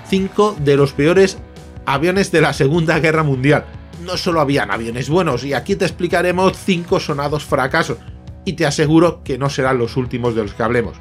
5 0.08 0.56
de 0.60 0.76
los 0.76 0.92
peores 0.92 1.38
aviones 1.86 2.30
de 2.30 2.40
la 2.40 2.52
Segunda 2.52 2.98
Guerra 3.00 3.22
Mundial. 3.22 3.64
no 4.04 4.16
solo 4.16 4.40
habían 4.40 4.70
aviones 4.70 5.08
buenos, 5.08 5.42
y 5.42 5.54
aquí 5.54 5.74
te 5.74 5.84
explicaremos 5.84 6.56
cinco 6.56 7.00
sonados 7.00 7.44
fracasos, 7.44 7.98
y 8.44 8.52
te 8.52 8.66
aseguro 8.66 9.22
que 9.24 9.38
no 9.38 9.48
serán 9.48 9.78
los 9.78 9.96
últimos 9.96 10.34
de 10.34 10.42
los 10.42 10.54
que 10.54 10.62
hablemos. 10.62 10.96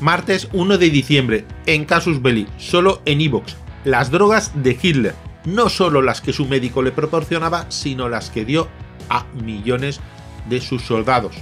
Martes 0.00 0.48
1 0.52 0.78
de 0.78 0.90
diciembre, 0.90 1.44
en 1.66 1.84
Casus 1.84 2.22
Belli, 2.22 2.46
solo 2.56 3.02
en 3.04 3.20
Evox, 3.20 3.56
las 3.84 4.10
drogas 4.10 4.52
de 4.54 4.78
Hitler, 4.80 5.14
no 5.46 5.70
solo 5.70 6.02
las 6.02 6.20
que 6.20 6.34
su 6.34 6.44
médico 6.44 6.82
le 6.82 6.92
proporcionaba, 6.92 7.70
sino 7.70 8.08
las 8.08 8.28
que 8.30 8.44
dio 8.44 8.68
a 9.08 9.24
millones 9.42 10.00
de 10.48 10.60
sus 10.60 10.82
soldados. 10.82 11.34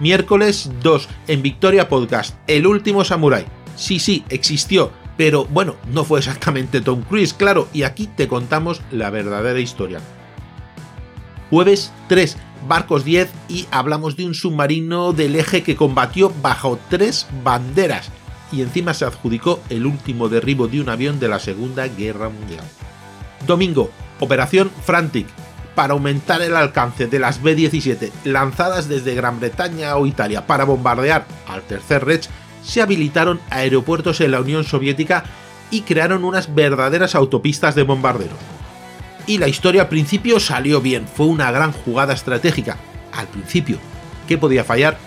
Miércoles 0.00 0.70
2, 0.82 1.08
en 1.28 1.42
Victoria 1.42 1.88
Podcast, 1.88 2.36
El 2.46 2.66
último 2.66 3.04
Samurai. 3.04 3.44
Sí, 3.76 3.98
sí, 3.98 4.24
existió, 4.30 4.90
pero 5.16 5.44
bueno, 5.44 5.76
no 5.92 6.04
fue 6.04 6.20
exactamente 6.20 6.80
Tom 6.80 7.02
Cruise, 7.02 7.34
claro, 7.34 7.68
y 7.72 7.82
aquí 7.82 8.06
te 8.06 8.28
contamos 8.28 8.80
la 8.90 9.10
verdadera 9.10 9.60
historia. 9.60 10.00
Jueves 11.50 11.92
3, 12.08 12.36
Barcos 12.66 13.04
10 13.04 13.30
y 13.48 13.66
hablamos 13.70 14.16
de 14.16 14.26
un 14.26 14.34
submarino 14.34 15.12
del 15.12 15.36
eje 15.36 15.62
que 15.62 15.76
combatió 15.76 16.32
bajo 16.40 16.78
tres 16.88 17.26
banderas 17.44 18.10
y 18.52 18.62
encima 18.62 18.94
se 18.94 19.04
adjudicó 19.04 19.60
el 19.68 19.86
último 19.86 20.28
derribo 20.28 20.68
de 20.68 20.80
un 20.80 20.88
avión 20.88 21.18
de 21.18 21.28
la 21.28 21.38
Segunda 21.38 21.88
Guerra 21.88 22.28
Mundial. 22.28 22.64
Domingo, 23.46 23.90
Operación 24.20 24.70
Frantic, 24.84 25.26
para 25.74 25.94
aumentar 25.94 26.42
el 26.42 26.56
alcance 26.56 27.06
de 27.06 27.18
las 27.18 27.42
B-17 27.42 28.10
lanzadas 28.24 28.88
desde 28.88 29.14
Gran 29.14 29.40
Bretaña 29.40 29.96
o 29.96 30.06
Italia 30.06 30.46
para 30.46 30.64
bombardear 30.64 31.26
al 31.48 31.62
Tercer 31.62 32.04
Reich, 32.04 32.28
se 32.62 32.82
habilitaron 32.82 33.40
aeropuertos 33.50 34.20
en 34.20 34.30
la 34.30 34.40
Unión 34.40 34.64
Soviética 34.64 35.24
y 35.70 35.82
crearon 35.82 36.24
unas 36.24 36.54
verdaderas 36.54 37.14
autopistas 37.14 37.74
de 37.74 37.82
bombardero. 37.82 38.36
Y 39.26 39.38
la 39.38 39.48
historia 39.48 39.82
al 39.82 39.88
principio 39.88 40.38
salió 40.40 40.80
bien, 40.80 41.06
fue 41.06 41.26
una 41.26 41.50
gran 41.50 41.72
jugada 41.72 42.12
estratégica. 42.12 42.76
Al 43.12 43.26
principio, 43.28 43.78
¿qué 44.28 44.36
podía 44.36 44.64
fallar? 44.64 44.98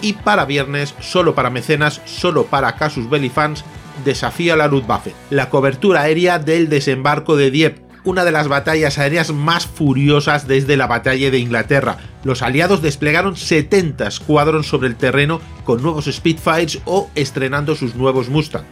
Y 0.00 0.14
para 0.14 0.44
viernes, 0.44 0.94
solo 1.00 1.34
para 1.34 1.50
mecenas, 1.50 2.00
solo 2.04 2.46
para 2.46 2.76
Casus 2.76 3.08
Belli 3.08 3.30
fans, 3.30 3.64
desafía 4.04 4.56
la 4.56 4.68
Luftwaffe, 4.68 5.14
la 5.30 5.50
cobertura 5.50 6.02
aérea 6.02 6.38
del 6.38 6.68
desembarco 6.68 7.36
de 7.36 7.50
Dieppe, 7.50 7.82
una 8.04 8.24
de 8.24 8.32
las 8.32 8.48
batallas 8.48 8.98
aéreas 8.98 9.32
más 9.32 9.66
furiosas 9.66 10.48
desde 10.48 10.76
la 10.76 10.86
batalla 10.86 11.30
de 11.30 11.38
Inglaterra. 11.38 11.98
Los 12.24 12.42
aliados 12.42 12.82
desplegaron 12.82 13.36
70 13.36 14.08
escuadrones 14.08 14.66
sobre 14.66 14.88
el 14.88 14.96
terreno 14.96 15.40
con 15.64 15.82
nuevos 15.82 16.06
Spitfires 16.06 16.80
o 16.84 17.10
estrenando 17.14 17.74
sus 17.76 17.94
nuevos 17.94 18.28
Mustang. 18.28 18.64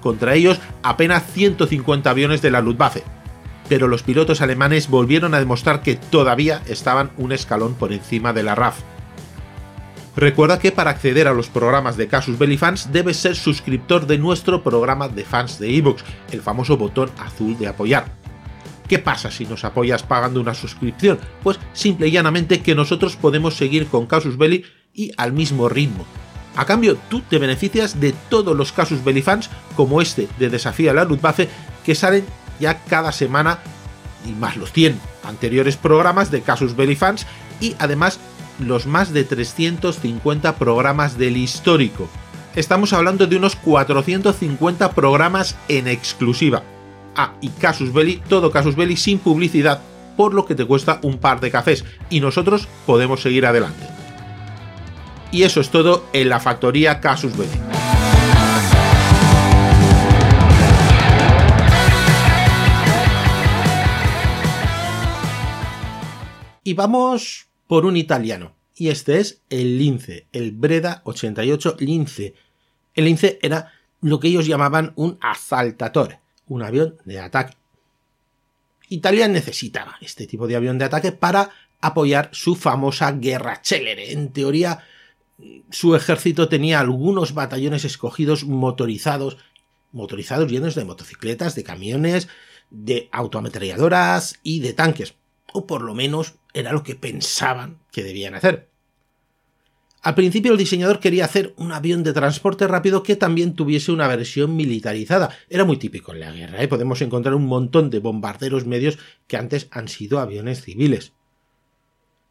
Contra 0.00 0.34
ellos 0.34 0.60
apenas 0.82 1.24
150 1.32 2.08
aviones 2.08 2.40
de 2.40 2.50
la 2.50 2.60
Luftwaffe. 2.60 3.02
Pero 3.68 3.88
los 3.88 4.02
pilotos 4.02 4.40
alemanes 4.40 4.88
volvieron 4.88 5.34
a 5.34 5.40
demostrar 5.40 5.82
que 5.82 5.96
todavía 5.96 6.62
estaban 6.66 7.10
un 7.16 7.32
escalón 7.32 7.74
por 7.74 7.92
encima 7.92 8.32
de 8.32 8.42
la 8.44 8.54
RAF. 8.54 8.80
Recuerda 10.18 10.58
que 10.58 10.72
para 10.72 10.90
acceder 10.90 11.28
a 11.28 11.32
los 11.32 11.48
programas 11.48 11.96
de 11.96 12.08
Casus 12.08 12.36
Belli 12.36 12.56
Fans 12.56 12.90
debes 12.90 13.18
ser 13.18 13.36
suscriptor 13.36 14.08
de 14.08 14.18
nuestro 14.18 14.64
programa 14.64 15.08
de 15.08 15.24
fans 15.24 15.60
de 15.60 15.76
Evox, 15.76 16.02
el 16.32 16.42
famoso 16.42 16.76
botón 16.76 17.08
azul 17.18 17.56
de 17.56 17.68
apoyar. 17.68 18.06
¿Qué 18.88 18.98
pasa 18.98 19.30
si 19.30 19.44
nos 19.44 19.64
apoyas 19.64 20.02
pagando 20.02 20.40
una 20.40 20.54
suscripción? 20.54 21.20
Pues 21.44 21.60
simple 21.72 22.08
y 22.08 22.10
llanamente 22.10 22.62
que 22.62 22.74
nosotros 22.74 23.14
podemos 23.14 23.54
seguir 23.54 23.86
con 23.86 24.06
Casus 24.06 24.36
Belli 24.36 24.64
y 24.92 25.12
al 25.16 25.32
mismo 25.32 25.68
ritmo. 25.68 26.04
A 26.56 26.66
cambio, 26.66 26.98
tú 27.08 27.20
te 27.20 27.38
beneficias 27.38 28.00
de 28.00 28.12
todos 28.28 28.56
los 28.56 28.72
Casus 28.72 29.04
Belli 29.04 29.22
fans, 29.22 29.48
como 29.76 30.02
este 30.02 30.26
de 30.36 30.50
Desafía 30.50 30.90
a 30.90 30.94
la 30.94 31.04
Luftwaffe, 31.04 31.48
que 31.84 31.94
salen 31.94 32.24
ya 32.58 32.82
cada 32.86 33.12
semana, 33.12 33.60
y 34.26 34.32
más 34.32 34.56
los 34.56 34.72
100 34.72 34.98
anteriores 35.22 35.76
programas 35.76 36.32
de 36.32 36.40
Casus 36.40 36.74
Belli 36.74 36.96
fans, 36.96 37.24
y 37.60 37.74
además 37.78 38.18
los 38.58 38.86
más 38.86 39.12
de 39.12 39.24
350 39.24 40.56
programas 40.56 41.18
del 41.18 41.36
histórico. 41.36 42.08
Estamos 42.56 42.92
hablando 42.92 43.26
de 43.26 43.36
unos 43.36 43.56
450 43.56 44.92
programas 44.92 45.56
en 45.68 45.86
exclusiva 45.86 46.62
Ah, 47.20 47.34
y 47.40 47.48
Casus 47.48 47.92
Belli, 47.92 48.22
todo 48.28 48.52
Casus 48.52 48.76
Belli 48.76 48.96
sin 48.96 49.18
publicidad, 49.18 49.82
por 50.16 50.34
lo 50.34 50.46
que 50.46 50.54
te 50.54 50.64
cuesta 50.64 51.00
un 51.02 51.18
par 51.18 51.40
de 51.40 51.50
cafés 51.50 51.84
y 52.08 52.20
nosotros 52.20 52.68
podemos 52.86 53.20
seguir 53.20 53.44
adelante. 53.44 53.88
Y 55.32 55.42
eso 55.42 55.60
es 55.60 55.70
todo 55.70 56.06
en 56.12 56.28
la 56.28 56.38
factoría 56.38 57.00
Casus 57.00 57.36
Belli. 57.36 57.50
Y 66.62 66.74
vamos 66.74 67.47
por 67.68 67.86
un 67.86 67.96
italiano. 67.96 68.56
Y 68.74 68.88
este 68.88 69.20
es 69.20 69.42
el 69.48 69.78
Lince, 69.78 70.26
el 70.32 70.50
Breda 70.50 71.02
88 71.04 71.76
Lince. 71.78 72.34
El 72.94 73.04
Lince 73.04 73.38
era 73.42 73.72
lo 74.00 74.18
que 74.18 74.28
ellos 74.28 74.46
llamaban 74.46 74.92
un 74.96 75.18
asaltatore 75.20 76.20
un 76.48 76.62
avión 76.62 76.96
de 77.04 77.20
ataque. 77.20 77.56
Italia 78.88 79.28
necesitaba 79.28 79.96
este 80.00 80.26
tipo 80.26 80.46
de 80.46 80.56
avión 80.56 80.78
de 80.78 80.86
ataque 80.86 81.12
para 81.12 81.50
apoyar 81.80 82.30
su 82.32 82.56
famosa 82.56 83.12
guerra 83.12 83.60
célere. 83.62 84.12
En 84.12 84.32
teoría, 84.32 84.80
su 85.70 85.94
ejército 85.94 86.48
tenía 86.48 86.80
algunos 86.80 87.34
batallones 87.34 87.84
escogidos 87.84 88.44
motorizados, 88.44 89.36
motorizados 89.92 90.50
llenos 90.50 90.74
de 90.74 90.84
motocicletas, 90.84 91.54
de 91.54 91.64
camiones, 91.64 92.28
de 92.70 93.08
autoametralladoras 93.12 94.38
y 94.42 94.60
de 94.60 94.72
tanques. 94.72 95.14
O 95.52 95.66
por 95.66 95.82
lo 95.82 95.94
menos 95.94 96.34
era 96.58 96.72
lo 96.72 96.82
que 96.82 96.96
pensaban 96.96 97.78
que 97.92 98.02
debían 98.02 98.34
hacer. 98.34 98.68
Al 100.02 100.14
principio 100.14 100.52
el 100.52 100.58
diseñador 100.58 101.00
quería 101.00 101.24
hacer 101.24 101.54
un 101.56 101.72
avión 101.72 102.02
de 102.02 102.12
transporte 102.12 102.66
rápido 102.68 103.02
que 103.02 103.16
también 103.16 103.54
tuviese 103.54 103.92
una 103.92 104.06
versión 104.06 104.56
militarizada. 104.56 105.30
Era 105.48 105.64
muy 105.64 105.76
típico 105.76 106.12
en 106.12 106.20
la 106.20 106.32
guerra, 106.32 106.62
¿eh? 106.62 106.68
podemos 106.68 107.02
encontrar 107.02 107.34
un 107.34 107.46
montón 107.46 107.90
de 107.90 107.98
bombarderos 107.98 108.64
medios 108.64 108.98
que 109.26 109.36
antes 109.36 109.68
han 109.70 109.88
sido 109.88 110.20
aviones 110.20 110.62
civiles. 110.62 111.12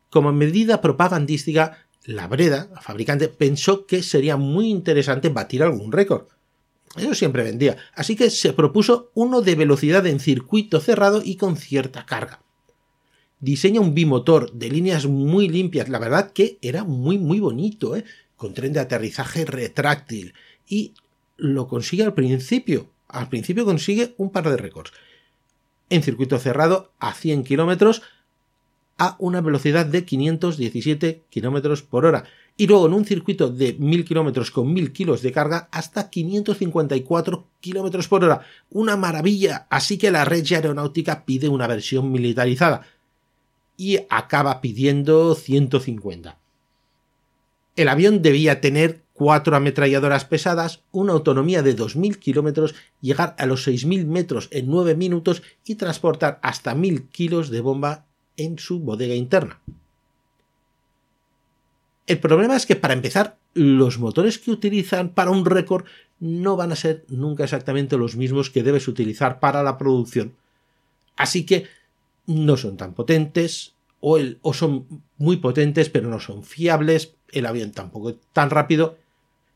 Como 0.10 0.32
medida 0.32 0.82
propagandística, 0.82 1.86
la 2.04 2.28
Breda, 2.28 2.70
fabricante, 2.82 3.28
pensó 3.28 3.86
que 3.86 4.02
sería 4.02 4.38
muy 4.38 4.70
interesante 4.70 5.28
batir 5.28 5.62
algún 5.62 5.92
récord. 5.92 6.28
Eso 6.96 7.14
siempre 7.14 7.44
vendía, 7.44 7.76
así 7.94 8.16
que 8.16 8.30
se 8.30 8.54
propuso 8.54 9.12
uno 9.14 9.42
de 9.42 9.56
velocidad 9.56 10.08
en 10.08 10.22
circuito 10.22 10.80
cerrado 10.80 11.22
y 11.24 11.36
con 11.36 11.58
cierta 11.58 12.06
carga 12.06 12.47
diseña 13.40 13.82
un 13.82 13.94
bimotor 13.94 14.52
de 14.54 14.70
líneas 14.70 15.06
muy 15.06 15.48
limpias, 15.48 15.90
la 15.90 16.00
verdad 16.00 16.32
que 16.32 16.58
era 16.62 16.84
muy 16.84 17.18
muy 17.18 17.40
bonito, 17.40 17.96
¿eh? 17.96 18.04
con 18.36 18.54
tren 18.54 18.74
de 18.74 18.80
aterrizaje 18.80 19.46
retráctil 19.46 20.34
y 20.68 20.94
lo 21.38 21.68
consigue 21.68 22.04
al 22.04 22.14
principio, 22.14 22.90
al 23.08 23.30
principio 23.30 23.66
consigue 23.66 24.14
un 24.18 24.32
par 24.32 24.50
de 24.50 24.58
récords. 24.58 24.92
En 25.90 26.04
circuito 26.04 26.38
cerrado 26.40 26.92
a 27.00 27.14
100 27.14 27.44
kilómetros 27.44 28.02
a 28.98 29.16
una 29.20 29.42
velocidad 29.42 29.86
de 29.86 30.06
517 30.06 31.24
kilómetros 31.30 31.84
por 31.84 32.06
hora 32.06 32.26
y 32.58 32.66
luego 32.66 32.88
en 32.88 32.94
un 32.94 33.06
circuito 33.06 33.50
de 33.50 33.74
1000 33.74 34.04
kilómetros 34.04 34.50
con 34.50 34.74
1000 34.74 34.92
kilos 34.92 35.22
de 35.22 35.32
carga 35.32 35.70
hasta 35.72 36.10
554 36.10 37.48
kilómetros 37.60 38.08
por 38.08 38.24
hora. 38.24 38.42
Una 38.72 38.98
maravilla, 38.98 39.68
así 39.70 40.00
que 40.00 40.10
la 40.10 40.26
red 40.26 40.44
aeronáutica 40.52 41.24
pide 41.24 41.48
una 41.48 41.68
versión 41.68 42.12
militarizada 42.12 42.82
y 43.78 44.00
acaba 44.10 44.60
pidiendo 44.60 45.36
150. 45.36 46.38
El 47.76 47.90
avión 47.90 48.24
debía 48.24 48.60
tener 48.60 49.02
cuatro 49.14 49.56
ametralladoras 49.56 50.26
pesadas, 50.26 50.82
una 50.92 51.14
autonomía 51.14 51.62
de 51.62 51.76
2.000 51.76 52.18
kilómetros, 52.18 52.76
llegar 53.02 53.36
a 53.38 53.46
los 53.46 53.68
6.000 53.68 54.06
metros 54.06 54.48
en 54.52 54.68
9 54.68 54.96
minutos 54.96 55.44
y 55.64 55.76
transportar 55.76 56.40
hasta 56.42 56.76
1.000 56.76 57.08
kilos 57.10 57.50
de 57.50 57.62
bomba 57.62 58.06
en 58.36 58.60
su 58.60 58.80
bodega 58.80 59.16
interna. 59.16 59.60
El 62.08 62.20
problema 62.20 62.56
es 62.56 62.66
que 62.66 62.76
para 62.76 62.94
empezar, 62.94 63.38
los 63.54 64.00
motores 64.00 64.40
que 64.40 64.52
utilizan 64.52 65.10
para 65.10 65.32
un 65.32 65.46
récord 65.46 65.86
no 66.20 66.56
van 66.56 66.72
a 66.72 66.76
ser 66.76 67.06
nunca 67.10 67.44
exactamente 67.44 67.98
los 67.98 68.16
mismos 68.16 68.50
que 68.50 68.64
debes 68.64 68.88
utilizar 68.88 69.40
para 69.40 69.62
la 69.62 69.78
producción. 69.78 70.34
Así 71.16 71.46
que 71.46 71.66
no 72.28 72.58
son 72.58 72.78
tan 72.78 72.94
potentes 72.94 73.74
o, 74.00 74.20
son 74.54 75.04
muy 75.18 75.38
potentes 75.38 75.90
pero 75.90 76.10
no 76.10 76.20
son 76.20 76.44
fiables, 76.44 77.16
el 77.32 77.46
avión 77.46 77.72
tampoco 77.72 78.12
es 78.12 78.16
tan 78.34 78.50
rápido. 78.50 78.98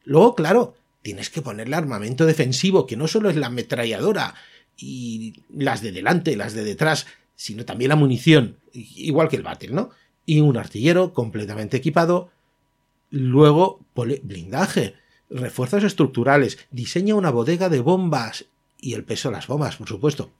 Luego, 0.04 0.36
claro, 0.36 0.76
tienes 1.02 1.30
que 1.30 1.42
ponerle 1.42 1.76
armamento 1.76 2.26
defensivo, 2.26 2.88
que 2.88 2.98
no 2.98 3.08
solo 3.08 3.30
es 3.30 3.36
la 3.36 3.48
ametralladora 3.48 4.34
y 4.78 5.36
las 5.50 5.82
de 5.82 5.92
delante, 5.92 6.36
las 6.36 6.54
de 6.54 6.64
detrás, 6.64 7.06
sino 7.36 7.66
también 7.66 7.90
la 7.90 7.96
munición, 7.96 8.58
igual 8.74 9.30
que 9.30 9.36
el 9.36 9.44
Battle, 9.44 9.74
¿no? 9.74 9.92
Y 10.26 10.40
un 10.42 10.58
artillero 10.58 11.14
completamente 11.14 11.78
equipado. 11.78 12.32
Luego, 13.10 13.80
blindaje, 14.24 14.96
refuerzos 15.30 15.84
estructurales, 15.84 16.58
diseña 16.72 17.16
una 17.16 17.32
bodega 17.32 17.70
de 17.70 17.80
bombas 17.80 18.46
y 18.80 18.94
el 18.94 19.04
peso 19.04 19.30
de 19.30 19.36
las 19.36 19.48
bombas, 19.48 19.78
por 19.78 19.88
supuesto. 19.88 20.32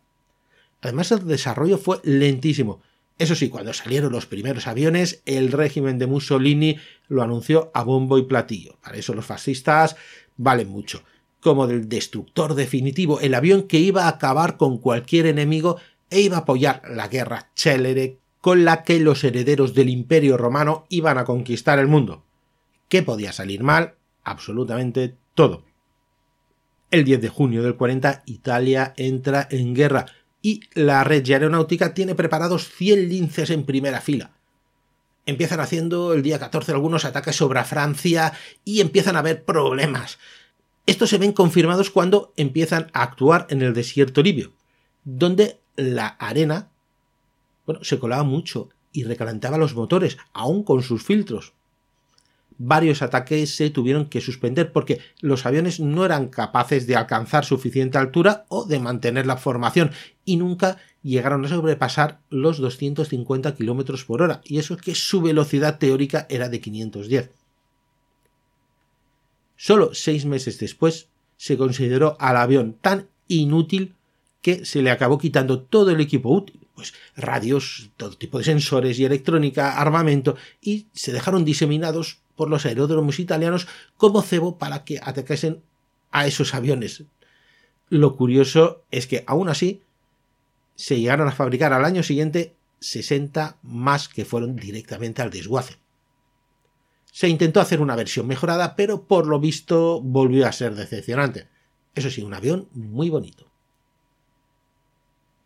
Además 0.82 1.12
el 1.12 1.28
desarrollo 1.28 1.78
fue 1.78 2.00
lentísimo. 2.04 2.82
Eso 3.18 3.36
sí, 3.36 3.50
cuando 3.50 3.72
salieron 3.74 4.12
los 4.12 4.26
primeros 4.26 4.66
aviones, 4.66 5.22
el 5.26 5.52
régimen 5.52 6.00
de 6.00 6.08
Mussolini 6.08 6.78
lo 7.08 7.22
anunció 7.22 7.70
a 7.74 7.84
bombo 7.84 8.18
y 8.18 8.24
platillo. 8.24 8.78
Para 8.82 8.98
eso 8.98 9.14
los 9.14 9.26
fascistas 9.26 9.96
valen 10.38 10.70
mucho. 10.70 11.04
Como 11.40 11.68
del 11.68 11.88
destructor 11.88 12.56
definitivo, 12.56 13.20
el 13.20 13.36
avión 13.36 13.64
que 13.64 13.78
iba 13.78 14.06
a 14.06 14.10
acabar 14.10 14.58
con 14.58 14.80
cualquier 14.80 15.28
enemigo 15.28 15.78
e 16.10 16.22
iba 16.22 16.38
a 16.38 16.40
apoyar 16.42 16.82
la 16.90 17.08
guerra 17.08 17.52
célere 17.56 18.18
con 18.42 18.66
la 18.66 18.84
que 18.84 19.00
los 19.00 19.24
herederos 19.24 19.76
del 19.76 19.90
imperio 19.90 20.36
romano 20.36 20.86
iban 20.90 21.20
a 21.20 21.26
conquistar 21.26 21.78
el 21.78 21.88
mundo. 21.88 22.24
¿Qué 22.90 23.04
podía 23.04 23.32
salir 23.32 23.62
mal? 23.62 23.94
Absolutamente 24.24 25.16
todo. 25.36 25.64
El 26.90 27.06
10 27.06 27.22
de 27.22 27.30
junio 27.30 27.64
del 27.64 27.76
40 27.76 28.24
Italia 28.26 28.94
entra 28.98 29.48
en 29.50 29.74
guerra 29.74 30.08
y 30.42 30.62
la 30.74 31.04
red 31.04 31.28
aeronáutica 31.30 31.94
tiene 31.94 32.16
preparados 32.16 32.70
100 32.70 33.10
linces 33.10 33.50
en 33.50 33.66
primera 33.66 34.02
fila. 34.02 34.32
Empiezan 35.26 35.60
haciendo 35.60 36.14
el 36.14 36.24
día 36.24 36.40
14 36.40 36.72
algunos 36.72 37.06
ataques 37.06 37.36
sobre 37.36 37.64
Francia 37.64 38.34
y 38.66 38.82
empiezan 38.82 39.16
a 39.16 39.20
haber 39.20 39.44
problemas. 39.44 40.18
Estos 40.88 41.10
se 41.10 41.20
ven 41.20 41.32
confirmados 41.32 41.92
cuando 41.92 42.34
empiezan 42.38 42.90
a 42.94 43.04
actuar 43.04 43.46
en 43.50 43.62
el 43.62 43.74
desierto 43.74 44.24
libio, 44.24 44.52
donde 45.04 45.60
la 45.76 46.08
arena 46.08 46.70
bueno, 47.66 47.84
se 47.84 48.00
colaba 48.00 48.24
mucho 48.24 48.70
y 48.92 49.04
recalentaba 49.04 49.58
los 49.58 49.76
motores, 49.76 50.18
aún 50.34 50.64
con 50.64 50.82
sus 50.82 51.04
filtros 51.04 51.54
varios 52.64 53.02
ataques 53.02 53.56
se 53.56 53.72
tuvieron 53.72 54.06
que 54.06 54.22
suspender 54.22 54.72
porque 54.72 55.00
los 55.20 55.46
aviones 55.46 55.80
no 55.80 56.06
eran 56.06 56.28
capaces 56.28 56.86
de 56.86 56.96
alcanzar 56.96 57.44
suficiente 57.44 57.98
altura 57.98 58.46
o 58.50 58.66
de 58.66 58.80
mantener 58.80 59.26
la 59.26 59.38
formación 59.38 59.92
y 60.26 60.38
nunca 60.38 60.78
llegaron 61.02 61.44
a 61.44 61.50
sobrepasar 61.50 62.20
los 62.30 62.60
250 62.60 63.56
km 63.56 64.06
por 64.06 64.22
hora 64.22 64.42
y 64.44 64.60
eso 64.60 64.76
es 64.76 64.82
que 64.82 64.94
su 64.94 65.22
velocidad 65.22 65.80
teórica 65.80 66.28
era 66.30 66.50
de 66.50 66.62
510. 66.62 67.32
Solo 69.56 69.94
seis 69.94 70.26
meses 70.26 70.60
después 70.60 71.10
se 71.38 71.58
consideró 71.58 72.16
al 72.20 72.38
avión 72.38 72.78
tan 72.80 73.08
inútil 73.28 73.96
que 74.42 74.66
se 74.66 74.84
le 74.84 74.92
acabó 74.92 75.18
quitando 75.18 75.62
todo 75.62 75.92
el 75.92 76.02
equipo 76.02 76.30
útil, 76.30 76.61
pues 76.82 76.96
radios, 77.16 77.92
todo 77.96 78.18
tipo 78.18 78.40
de 78.40 78.44
sensores 78.44 78.98
y 78.98 79.06
electrónica, 79.06 79.80
armamento, 79.80 80.36
y 80.62 80.88
se 80.94 81.14
dejaron 81.14 81.46
diseminados 81.46 82.18
por 82.36 82.50
los 82.50 82.66
aeródromos 82.66 83.20
italianos 83.20 83.68
como 83.98 84.24
cebo 84.24 84.58
para 84.58 84.84
que 84.84 85.00
atacasen 85.00 85.62
a 86.10 86.26
esos 86.26 86.56
aviones. 86.56 87.04
Lo 87.90 88.16
curioso 88.16 88.84
es 88.90 89.06
que 89.06 89.24
aún 89.28 89.48
así 89.48 89.84
se 90.76 91.00
llegaron 91.00 91.28
a 91.28 91.34
fabricar 91.34 91.72
al 91.72 91.86
año 91.86 92.02
siguiente 92.02 92.56
60 92.80 93.58
más 93.62 94.10
que 94.10 94.26
fueron 94.26 94.56
directamente 94.56 95.22
al 95.22 95.30
desguace. 95.30 95.78
Se 97.12 97.28
intentó 97.28 97.62
hacer 97.62 97.80
una 97.80 97.96
versión 97.96 98.26
mejorada, 98.26 98.76
pero 98.76 99.04
por 99.04 99.28
lo 99.28 99.40
visto 99.40 100.02
volvió 100.02 100.48
a 100.48 100.52
ser 100.52 100.74
decepcionante. 100.74 101.48
Eso 101.94 102.10
sí, 102.10 102.24
un 102.24 102.34
avión 102.34 102.70
muy 102.74 103.12
bonito. 103.12 103.51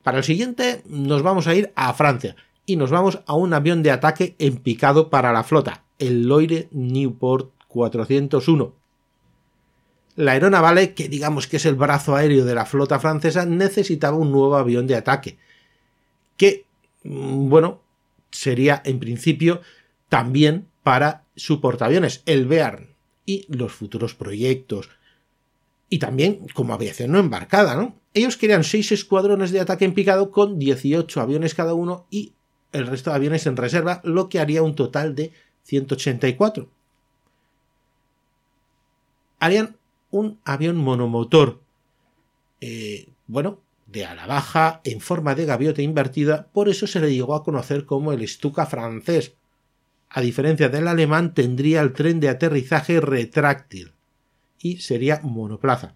Para 0.05 0.19
el 0.19 0.23
siguiente 0.23 0.83
nos 0.85 1.23
vamos 1.23 1.47
a 1.47 1.55
ir 1.55 1.73
a 1.75 1.91
Francia 1.95 2.35
y 2.67 2.75
nos 2.75 2.91
vamos 2.91 3.21
a 3.25 3.33
un 3.33 3.55
avión 3.55 3.81
de 3.81 3.89
ataque 3.89 4.35
en 4.37 4.57
picado 4.57 5.09
para 5.09 5.33
la 5.33 5.43
flota, 5.43 5.83
el 5.97 6.27
Loire 6.27 6.67
Newport 6.69 7.49
401. 7.69 8.75
La 10.17 10.33
aeronavale, 10.33 10.93
que 10.93 11.09
digamos 11.09 11.47
que 11.47 11.57
es 11.57 11.65
el 11.65 11.73
brazo 11.73 12.15
aéreo 12.15 12.45
de 12.45 12.53
la 12.53 12.67
flota 12.67 12.99
francesa, 12.99 13.47
necesitaba 13.47 14.15
un 14.15 14.31
nuevo 14.31 14.57
avión 14.57 14.85
de 14.85 14.93
ataque, 14.93 15.39
que, 16.37 16.65
mm, 17.03 17.49
bueno, 17.49 17.81
sería 18.29 18.83
en 18.85 18.99
principio 18.99 19.61
también 20.07 20.67
para 20.83 21.23
su 21.35 21.59
portaaviones, 21.59 22.21
el 22.27 22.45
Bearn, 22.45 22.89
y 23.25 23.47
los 23.49 23.71
futuros 23.71 24.13
proyectos, 24.13 24.87
y 25.89 25.99
también 25.99 26.47
como 26.53 26.73
aviación 26.73 27.11
no 27.11 27.19
embarcada, 27.19 27.75
¿no? 27.75 27.95
Ellos 28.13 28.37
querían 28.37 28.63
seis 28.63 28.91
escuadrones 28.91 29.51
de 29.51 29.59
ataque 29.59 29.85
en 29.85 29.93
picado 29.93 30.31
con 30.31 30.57
18 30.57 31.21
aviones 31.21 31.53
cada 31.53 31.73
uno 31.73 32.07
y 32.09 32.33
el 32.71 32.87
resto 32.87 33.09
de 33.09 33.17
aviones 33.17 33.45
en 33.45 33.57
reserva, 33.57 34.01
lo 34.03 34.29
que 34.29 34.39
haría 34.39 34.63
un 34.63 34.75
total 34.75 35.15
de 35.15 35.31
184. 35.63 36.69
Harían 39.39 39.77
un 40.11 40.39
avión 40.43 40.77
monomotor, 40.77 41.61
eh, 42.61 43.09
bueno, 43.27 43.61
de 43.85 44.05
ala 44.05 44.25
baja, 44.25 44.81
en 44.83 44.99
forma 44.99 45.35
de 45.35 45.45
gaviota 45.45 45.81
invertida, 45.81 46.47
por 46.51 46.69
eso 46.69 46.87
se 46.87 46.99
le 46.99 47.13
llegó 47.13 47.35
a 47.35 47.43
conocer 47.43 47.85
como 47.85 48.11
el 48.11 48.27
Stuka 48.27 48.65
francés. 48.65 49.35
A 50.09 50.21
diferencia 50.21 50.69
del 50.69 50.87
alemán, 50.87 51.33
tendría 51.33 51.81
el 51.81 51.93
tren 51.93 52.19
de 52.19 52.29
aterrizaje 52.29 52.99
retráctil 52.99 53.95
y 54.65 54.77
sería 54.77 55.19
monoplaza. 55.21 55.93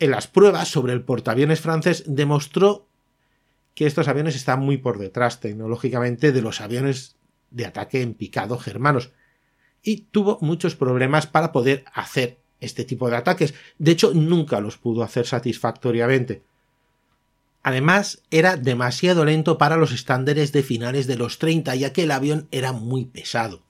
En 0.00 0.10
las 0.10 0.26
pruebas 0.26 0.66
sobre 0.66 0.92
el 0.92 1.04
portaaviones 1.04 1.60
francés 1.60 2.02
demostró 2.08 2.88
que 3.76 3.86
estos 3.86 4.08
aviones 4.08 4.34
están 4.34 4.58
muy 4.58 4.78
por 4.78 4.98
detrás 4.98 5.38
tecnológicamente 5.38 6.32
de 6.32 6.42
los 6.42 6.60
aviones 6.60 7.14
de 7.52 7.66
ataque 7.66 8.02
en 8.02 8.14
picado 8.14 8.58
germanos 8.58 9.12
y 9.80 10.08
tuvo 10.10 10.38
muchos 10.40 10.74
problemas 10.74 11.28
para 11.28 11.52
poder 11.52 11.84
hacer 11.94 12.40
este 12.58 12.84
tipo 12.84 13.08
de 13.08 13.16
ataques. 13.16 13.54
De 13.78 13.92
hecho, 13.92 14.12
nunca 14.12 14.60
los 14.60 14.76
pudo 14.76 15.04
hacer 15.04 15.24
satisfactoriamente. 15.24 16.42
Además, 17.62 18.24
era 18.32 18.56
demasiado 18.56 19.24
lento 19.24 19.56
para 19.56 19.76
los 19.76 19.92
estándares 19.92 20.50
de 20.50 20.64
finales 20.64 21.06
de 21.06 21.14
los 21.14 21.38
30, 21.38 21.76
ya 21.76 21.92
que 21.92 22.02
el 22.02 22.10
avión 22.10 22.48
era 22.50 22.72
muy 22.72 23.04
pesado. 23.04 23.62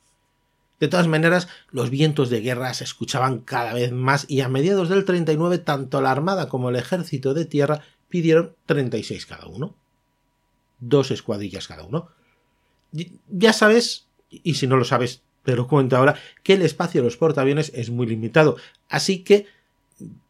De 0.82 0.88
todas 0.88 1.06
maneras, 1.06 1.46
los 1.70 1.90
vientos 1.90 2.28
de 2.28 2.40
guerra 2.40 2.74
se 2.74 2.82
escuchaban 2.82 3.38
cada 3.38 3.72
vez 3.72 3.92
más 3.92 4.26
y 4.28 4.40
a 4.40 4.48
mediados 4.48 4.88
del 4.88 5.04
39 5.04 5.58
tanto 5.58 6.00
la 6.00 6.10
Armada 6.10 6.48
como 6.48 6.70
el 6.70 6.76
Ejército 6.76 7.34
de 7.34 7.44
Tierra 7.44 7.82
pidieron 8.08 8.56
36 8.66 9.26
cada 9.26 9.46
uno. 9.46 9.76
Dos 10.80 11.12
escuadrillas 11.12 11.68
cada 11.68 11.84
uno 11.84 12.08
ya 13.28 13.52
sabes, 13.52 14.06
y 14.30 14.54
si 14.54 14.66
no 14.66 14.76
lo 14.76 14.84
sabes, 14.84 15.22
te 15.44 15.56
lo 15.56 15.66
cuento 15.66 15.96
ahora, 15.96 16.16
que 16.42 16.54
el 16.54 16.62
espacio 16.62 17.00
de 17.00 17.06
los 17.06 17.16
portaaviones 17.16 17.72
es 17.74 17.90
muy 17.90 18.06
limitado. 18.06 18.56
Así 18.88 19.24
que 19.24 19.46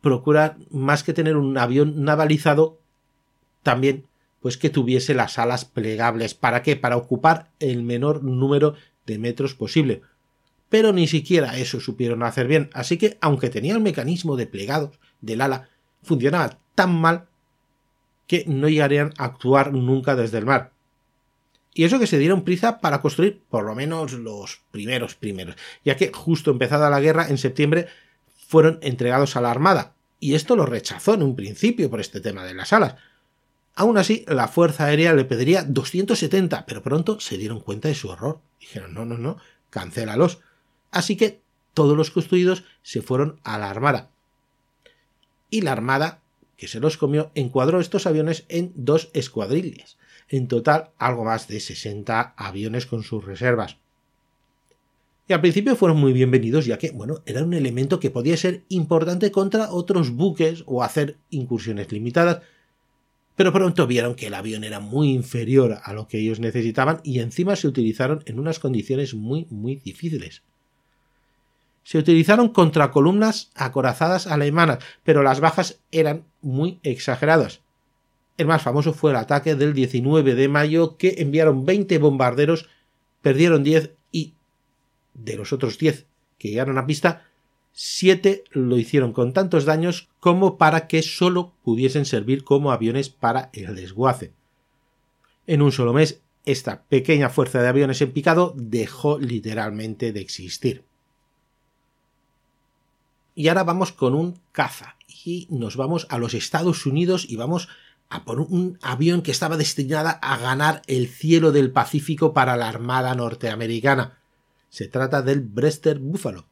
procura, 0.01 0.57
más 0.71 1.03
que 1.03 1.13
tener 1.13 1.37
un 1.37 1.59
avión 1.59 2.05
navalizado, 2.05 2.79
también 3.63 4.07
pues 4.41 4.57
que 4.57 4.71
tuviese 4.71 5.15
las 5.15 5.39
alas 5.39 5.65
plegables. 5.65 6.35
¿Para 6.35 6.63
qué? 6.63 6.75
Para 6.77 6.97
ocupar 6.97 7.51
el 7.61 7.83
menor 7.83 8.25
número 8.25 8.75
de 9.07 9.19
metros 9.19 9.55
posible. 9.55 10.03
Pero 10.73 10.95
ni 10.95 11.07
siquiera 11.07 11.59
eso 11.59 11.81
supieron 11.81 12.23
hacer 12.23 12.47
bien. 12.47 12.71
Así 12.73 12.97
que, 12.97 13.19
aunque 13.21 13.51
tenía 13.51 13.75
el 13.75 13.83
mecanismo 13.83 14.37
de 14.37 14.47
plegados 14.47 14.99
del 15.21 15.43
ala, 15.43 15.69
funcionaba 16.03 16.61
tan 16.75 16.99
mal 16.99 17.29
que 18.27 18.47
no 18.47 18.71
llegarían 18.71 19.13
a 19.19 19.27
actuar 19.27 19.75
nunca 19.75 20.17
desde 20.17 20.39
el 20.39 20.47
mar. 20.47 20.73
Y 21.75 21.85
eso 21.85 21.99
que 21.99 22.07
se 22.07 22.17
dieron 22.17 22.43
prisa 22.43 22.81
para 22.81 23.03
construir 23.03 23.43
por 23.51 23.65
lo 23.65 23.75
menos 23.75 24.15
los 24.15 24.63
primeros 24.71 25.15
primeros, 25.15 25.57
ya 25.85 25.99
que 25.99 26.11
justo 26.11 26.51
empezada 26.51 26.89
la 26.89 27.01
guerra 27.01 27.29
en 27.29 27.37
septiembre 27.37 27.89
fueron 28.49 28.79
entregados 28.81 29.37
a 29.37 29.43
la 29.43 29.51
Armada, 29.51 29.95
y 30.21 30.37
esto 30.37 30.57
lo 30.57 30.65
rechazó 30.65 31.13
en 31.13 31.23
un 31.23 31.37
principio 31.37 31.91
por 31.91 32.01
este 32.01 32.23
tema 32.23 32.45
de 32.45 32.55
las 32.55 32.73
alas. 32.73 32.95
Aún 33.75 33.99
así, 33.99 34.25
la 34.27 34.49
Fuerza 34.49 34.87
Aérea 34.87 35.13
le 35.13 35.27
pediría 35.27 35.65
270, 35.65 36.65
pero 36.65 36.83
pronto 36.83 37.21
se 37.21 37.37
dieron 37.37 37.61
cuenta 37.61 37.89
de 37.89 37.95
su 37.95 38.11
error. 38.11 38.41
Dijeron, 38.59 38.95
no, 38.95 39.05
no, 39.05 39.19
no, 39.19 39.37
cancélalos. 39.69 40.41
Así 40.93 41.17
que 41.17 41.41
todos 41.75 41.97
los 41.97 42.13
construidos 42.13 42.63
se 42.83 43.03
fueron 43.03 43.41
a 43.43 43.59
la 43.59 43.71
Armada. 43.71 44.11
Y 45.51 45.63
la 45.63 45.73
Armada, 45.73 46.23
que 46.57 46.69
se 46.69 46.79
los 46.79 46.97
comió, 46.97 47.33
encuadró 47.35 47.81
estos 47.81 48.07
aviones 48.07 48.45
en 48.49 48.73
dos 48.77 49.11
escuadrillas 49.13 49.97
en 50.33 50.49
total 50.49 50.91
algo 50.99 51.25
más 51.25 51.47
de 51.47 51.61
60 51.61 52.35
aviones 52.37 52.87
con 52.87 53.03
sus 53.03 53.25
reservas. 53.25 53.77
Y 55.29 55.35
al 55.35 55.41
principio 55.41 55.77
fueron 55.77 55.99
muy 55.99 56.13
bienvenidos 56.13 56.67
ya 56.67 56.79
que, 56.79 56.91
bueno, 56.91 57.23
era 57.27 57.45
un 57.45 57.55
elemento 57.55 58.01
que 58.01 58.11
podía 58.11 58.37
ser 58.37 58.65
importante 58.69 59.31
contra 59.31 59.71
otros 59.71 60.11
buques 60.11 60.65
o 60.67 60.83
hacer 60.83 61.19
incursiones 61.31 61.93
limitadas, 61.93 62.41
pero 63.37 63.53
pronto 63.53 63.87
vieron 63.87 64.15
que 64.15 64.27
el 64.27 64.35
avión 64.35 64.65
era 64.65 64.81
muy 64.81 65.11
inferior 65.11 65.79
a 65.83 65.93
lo 65.93 66.09
que 66.09 66.19
ellos 66.19 66.41
necesitaban 66.41 67.01
y 67.05 67.21
encima 67.21 67.55
se 67.55 67.69
utilizaron 67.69 68.23
en 68.27 68.39
unas 68.39 68.59
condiciones 68.59 69.15
muy, 69.15 69.47
muy 69.51 69.77
difíciles. 69.77 70.43
Se 71.83 71.99
utilizaron 71.99 72.49
contra 72.49 72.91
columnas 72.91 73.51
acorazadas 73.55 74.27
alemanas, 74.27 74.79
pero 75.03 75.23
las 75.23 75.41
bajas 75.41 75.81
eran 75.91 76.25
muy 76.41 76.79
exageradas. 76.83 77.61
El 78.39 78.47
más 78.47 78.63
famoso 78.63 78.93
fue 78.93 79.11
el 79.11 79.17
ataque 79.17 79.55
del 79.55 79.75
19 79.75 80.35
de 80.35 80.49
mayo 80.49 80.97
que 80.97 81.17
enviaron 81.19 81.65
20 81.65 81.99
bombarderos, 81.99 82.69
perdieron 83.21 83.63
10 83.63 83.93
y 84.11 84.35
de 85.15 85.37
los 85.37 85.53
otros 85.53 85.79
10 85.79 86.07
que 86.39 86.49
llegaron 86.49 86.79
a 86.79 86.87
pista, 86.87 87.25
siete 87.73 88.45
lo 88.51 88.77
hicieron 88.77 89.13
con 89.13 89.33
tantos 89.33 89.65
daños 89.65 90.09
como 90.21 90.59
para 90.59 90.87
que 90.87 91.03
solo 91.03 91.55
pudiesen 91.63 92.05
servir 92.05 92.45
como 92.45 92.73
aviones 92.73 93.09
para 93.09 93.51
el 93.53 93.75
desguace. 93.75 94.33
En 95.47 95.63
un 95.63 95.73
solo 95.73 95.93
mes, 95.93 96.21
esta 96.45 96.83
pequeña 96.85 97.29
fuerza 97.29 97.63
de 97.63 97.69
aviones 97.69 98.01
en 98.03 98.13
picado 98.13 98.55
dejó 98.57 99.19
literalmente 99.19 100.13
de 100.13 100.21
existir. 100.21 100.85
Y 103.35 103.49
ahora 103.49 103.65
vamos 103.65 103.93
con 103.93 104.15
un 104.15 104.39
caza 104.53 104.97
y 105.25 105.47
nos 105.51 105.77
vamos 105.77 106.07
a 106.11 106.19
los 106.19 106.35
Estados 106.35 106.87
Unidos 106.87 107.27
y 107.29 107.37
vamos 107.37 107.69
a 108.11 108.25
por 108.25 108.41
un 108.41 108.79
avión 108.83 109.23
que 109.23 109.31
estaba 109.31 109.57
destinada 109.57 110.11
a 110.11 110.37
ganar 110.37 110.83
el 110.87 111.09
cielo 111.09 111.51
del 111.51 111.71
Pacífico 111.71 112.33
para 112.35 112.57
la 112.57 112.69
Armada 112.69 113.15
norteamericana. 113.15 114.19
Se 114.69 114.89
trata 114.89 115.23
del 115.23 115.41
Brester 115.41 115.99
Buffalo. 115.99 116.45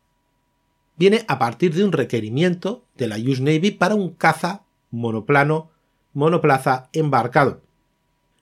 Viene 0.96 1.24
a 1.28 1.38
partir 1.38 1.74
de 1.74 1.84
un 1.84 1.92
requerimiento 1.92 2.84
de 2.96 3.08
la 3.08 3.16
US 3.16 3.40
Navy 3.40 3.70
para 3.70 3.94
un 3.94 4.10
caza 4.14 4.62
monoplano 4.90 5.70
monoplaza 6.12 6.88
embarcado. 6.92 7.60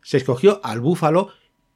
Se 0.02 0.16
escogió 0.16 0.60
al 0.64 0.80
Buffalo, 0.80 1.28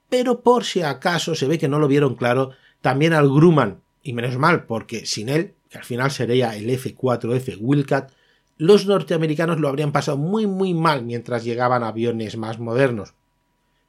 pero 0.09 0.40
por 0.40 0.64
si 0.64 0.83
acaso 0.83 1.35
se 1.35 1.46
ve 1.46 1.59
que 1.59 1.68
no 1.68 1.79
lo 1.79 1.88
vieron 1.88 2.14
claro, 2.14 2.53
también 2.81 3.12
al 3.12 3.29
Grumman, 3.29 3.81
y 4.03 4.12
menos 4.12 4.38
mal, 4.38 4.64
porque 4.64 5.07
sin 5.07 5.29
él, 5.29 5.55
que 5.73 5.79
al 5.79 5.85
final 5.85 6.11
sería 6.11 6.55
el 6.55 6.69
F4F 6.69 7.57
Wildcat, 7.59 8.13
los 8.59 8.87
norteamericanos 8.87 9.59
lo 9.59 9.69
habrían 9.69 9.91
pasado 9.91 10.19
muy 10.19 10.47
muy 10.47 10.75
mal 10.75 11.03
mientras 11.03 11.45
llegaban 11.45 11.83
aviones 11.83 12.37
más 12.37 12.59
modernos. 12.59 13.15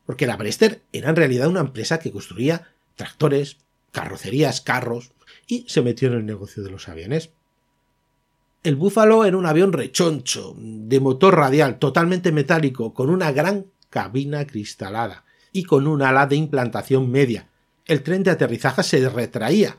Porque 0.05 0.25
la 0.25 0.37
Brester 0.37 0.81
era 0.93 1.09
en 1.09 1.17
realidad 1.17 1.49
una 1.49 1.59
empresa 1.59 1.99
que 1.99 2.11
construía 2.11 2.69
tractores, 2.95 3.57
carrocerías, 3.91 4.61
carros, 4.61 5.11
y 5.45 5.65
se 5.67 5.81
metió 5.81 6.07
en 6.07 6.15
el 6.15 6.25
negocio 6.25 6.63
de 6.63 6.71
los 6.71 6.87
aviones. 6.87 7.31
El 8.63 8.77
Búfalo 8.77 9.25
era 9.25 9.35
un 9.35 9.45
avión 9.45 9.73
rechoncho, 9.73 10.55
de 10.57 10.99
motor 11.01 11.35
radial, 11.35 11.79
totalmente 11.79 12.31
metálico, 12.31 12.93
con 12.93 13.09
una 13.09 13.33
gran 13.33 13.65
cabina 13.89 14.47
cristalada 14.47 15.25
y 15.51 15.65
con 15.65 15.85
un 15.85 16.01
ala 16.01 16.27
de 16.27 16.37
implantación 16.37 17.11
media. 17.11 17.49
El 17.85 18.03
tren 18.03 18.23
de 18.23 18.31
aterrizaje 18.31 18.83
se 18.83 19.09
retraía, 19.09 19.77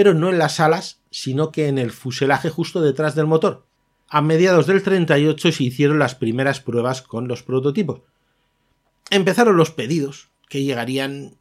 pero 0.00 0.14
no 0.14 0.30
en 0.30 0.38
las 0.38 0.60
alas, 0.60 1.02
sino 1.10 1.52
que 1.52 1.68
en 1.68 1.76
el 1.76 1.90
fuselaje 1.90 2.48
justo 2.48 2.80
detrás 2.80 3.14
del 3.14 3.26
motor. 3.26 3.66
A 4.08 4.22
mediados 4.22 4.66
del 4.66 4.82
38 4.82 5.52
se 5.52 5.62
hicieron 5.62 5.98
las 5.98 6.14
primeras 6.14 6.58
pruebas 6.60 7.02
con 7.02 7.28
los 7.28 7.42
prototipos. 7.42 8.00
Empezaron 9.10 9.58
los 9.58 9.72
pedidos, 9.72 10.30
que 10.48 10.62
llegarían 10.64 11.36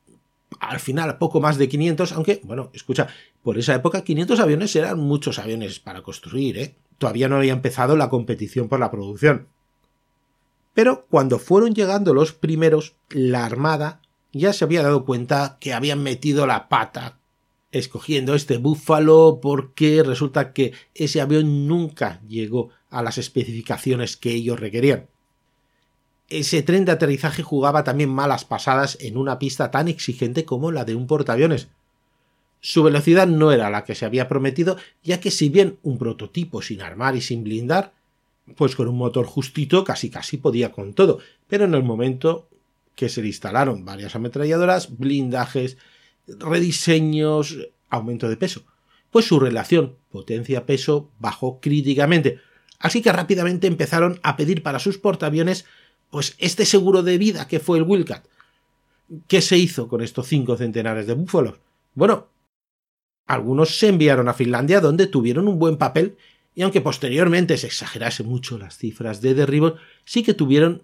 al 0.59 0.81
final 0.81 1.17
poco 1.19 1.39
más 1.39 1.57
de 1.57 1.69
500, 1.69 2.11
aunque, 2.11 2.41
bueno, 2.43 2.69
escucha, 2.73 3.07
por 3.43 3.57
esa 3.57 3.75
época 3.75 4.03
500 4.03 4.37
aviones 4.41 4.75
eran 4.75 4.99
muchos 4.99 5.39
aviones 5.39 5.79
para 5.79 6.01
construir, 6.01 6.57
¿eh? 6.57 6.75
Todavía 6.97 7.29
no 7.29 7.37
había 7.37 7.53
empezado 7.53 7.95
la 7.95 8.09
competición 8.09 8.67
por 8.67 8.81
la 8.81 8.91
producción. 8.91 9.47
Pero 10.73 11.05
cuando 11.09 11.39
fueron 11.39 11.73
llegando 11.73 12.13
los 12.13 12.33
primeros, 12.33 12.97
la 13.07 13.45
Armada 13.45 14.01
ya 14.33 14.51
se 14.51 14.65
había 14.65 14.83
dado 14.83 15.05
cuenta 15.05 15.55
que 15.61 15.73
habían 15.73 16.03
metido 16.03 16.45
la 16.45 16.67
pata 16.67 17.18
escogiendo 17.71 18.35
este 18.35 18.57
búfalo 18.57 19.39
porque 19.41 20.03
resulta 20.03 20.53
que 20.53 20.73
ese 20.95 21.21
avión 21.21 21.67
nunca 21.67 22.21
llegó 22.27 22.69
a 22.89 23.03
las 23.03 23.17
especificaciones 23.17 24.17
que 24.17 24.31
ellos 24.31 24.59
requerían. 24.59 25.07
Ese 26.29 26.61
tren 26.61 26.85
de 26.85 26.91
aterrizaje 26.91 27.41
jugaba 27.41 27.83
también 27.83 28.09
malas 28.09 28.45
pasadas 28.45 28.97
en 29.01 29.17
una 29.17 29.39
pista 29.39 29.71
tan 29.71 29.87
exigente 29.87 30.45
como 30.45 30.71
la 30.71 30.85
de 30.85 30.95
un 30.95 31.07
portaaviones. 31.07 31.69
Su 32.61 32.83
velocidad 32.83 33.27
no 33.27 33.51
era 33.51 33.69
la 33.69 33.83
que 33.83 33.95
se 33.95 34.05
había 34.05 34.27
prometido, 34.27 34.77
ya 35.03 35.19
que 35.19 35.31
si 35.31 35.49
bien 35.49 35.79
un 35.81 35.97
prototipo 35.97 36.61
sin 36.61 36.81
armar 36.81 37.15
y 37.15 37.21
sin 37.21 37.43
blindar, 37.43 37.93
pues 38.55 38.75
con 38.75 38.87
un 38.87 38.97
motor 38.97 39.25
justito 39.25 39.83
casi 39.83 40.09
casi 40.09 40.37
podía 40.37 40.71
con 40.71 40.93
todo, 40.93 41.19
pero 41.47 41.65
en 41.65 41.73
el 41.73 41.83
momento 41.83 42.47
que 42.95 43.09
se 43.09 43.21
le 43.21 43.27
instalaron 43.27 43.85
varias 43.85 44.15
ametralladoras, 44.15 44.97
blindajes, 44.97 45.77
rediseños, 46.39 47.57
aumento 47.89 48.29
de 48.29 48.37
peso. 48.37 48.63
Pues 49.11 49.25
su 49.25 49.39
relación 49.39 49.95
potencia-peso 50.11 51.11
bajó 51.19 51.59
críticamente. 51.59 52.39
Así 52.79 53.01
que 53.01 53.11
rápidamente 53.11 53.67
empezaron 53.67 54.19
a 54.23 54.37
pedir 54.37 54.63
para 54.63 54.79
sus 54.79 54.97
portaaviones 54.97 55.65
pues 56.09 56.35
este 56.39 56.65
seguro 56.65 57.03
de 57.03 57.17
vida 57.17 57.47
que 57.47 57.59
fue 57.59 57.77
el 57.77 57.83
Wildcat. 57.83 58.25
¿Qué 59.27 59.41
se 59.41 59.57
hizo 59.57 59.87
con 59.87 60.01
estos 60.01 60.27
cinco 60.27 60.55
centenares 60.55 61.07
de 61.07 61.13
búfalos? 61.13 61.55
Bueno, 61.95 62.27
algunos 63.27 63.77
se 63.77 63.87
enviaron 63.87 64.27
a 64.27 64.33
Finlandia 64.33 64.81
donde 64.81 65.07
tuvieron 65.07 65.47
un 65.47 65.59
buen 65.59 65.77
papel 65.77 66.17
y 66.55 66.61
aunque 66.61 66.81
posteriormente 66.81 67.57
se 67.57 67.67
exagerase 67.67 68.23
mucho 68.23 68.57
las 68.57 68.77
cifras 68.77 69.21
de 69.21 69.33
derribo, 69.33 69.75
sí 70.05 70.23
que 70.23 70.33
tuvieron 70.33 70.83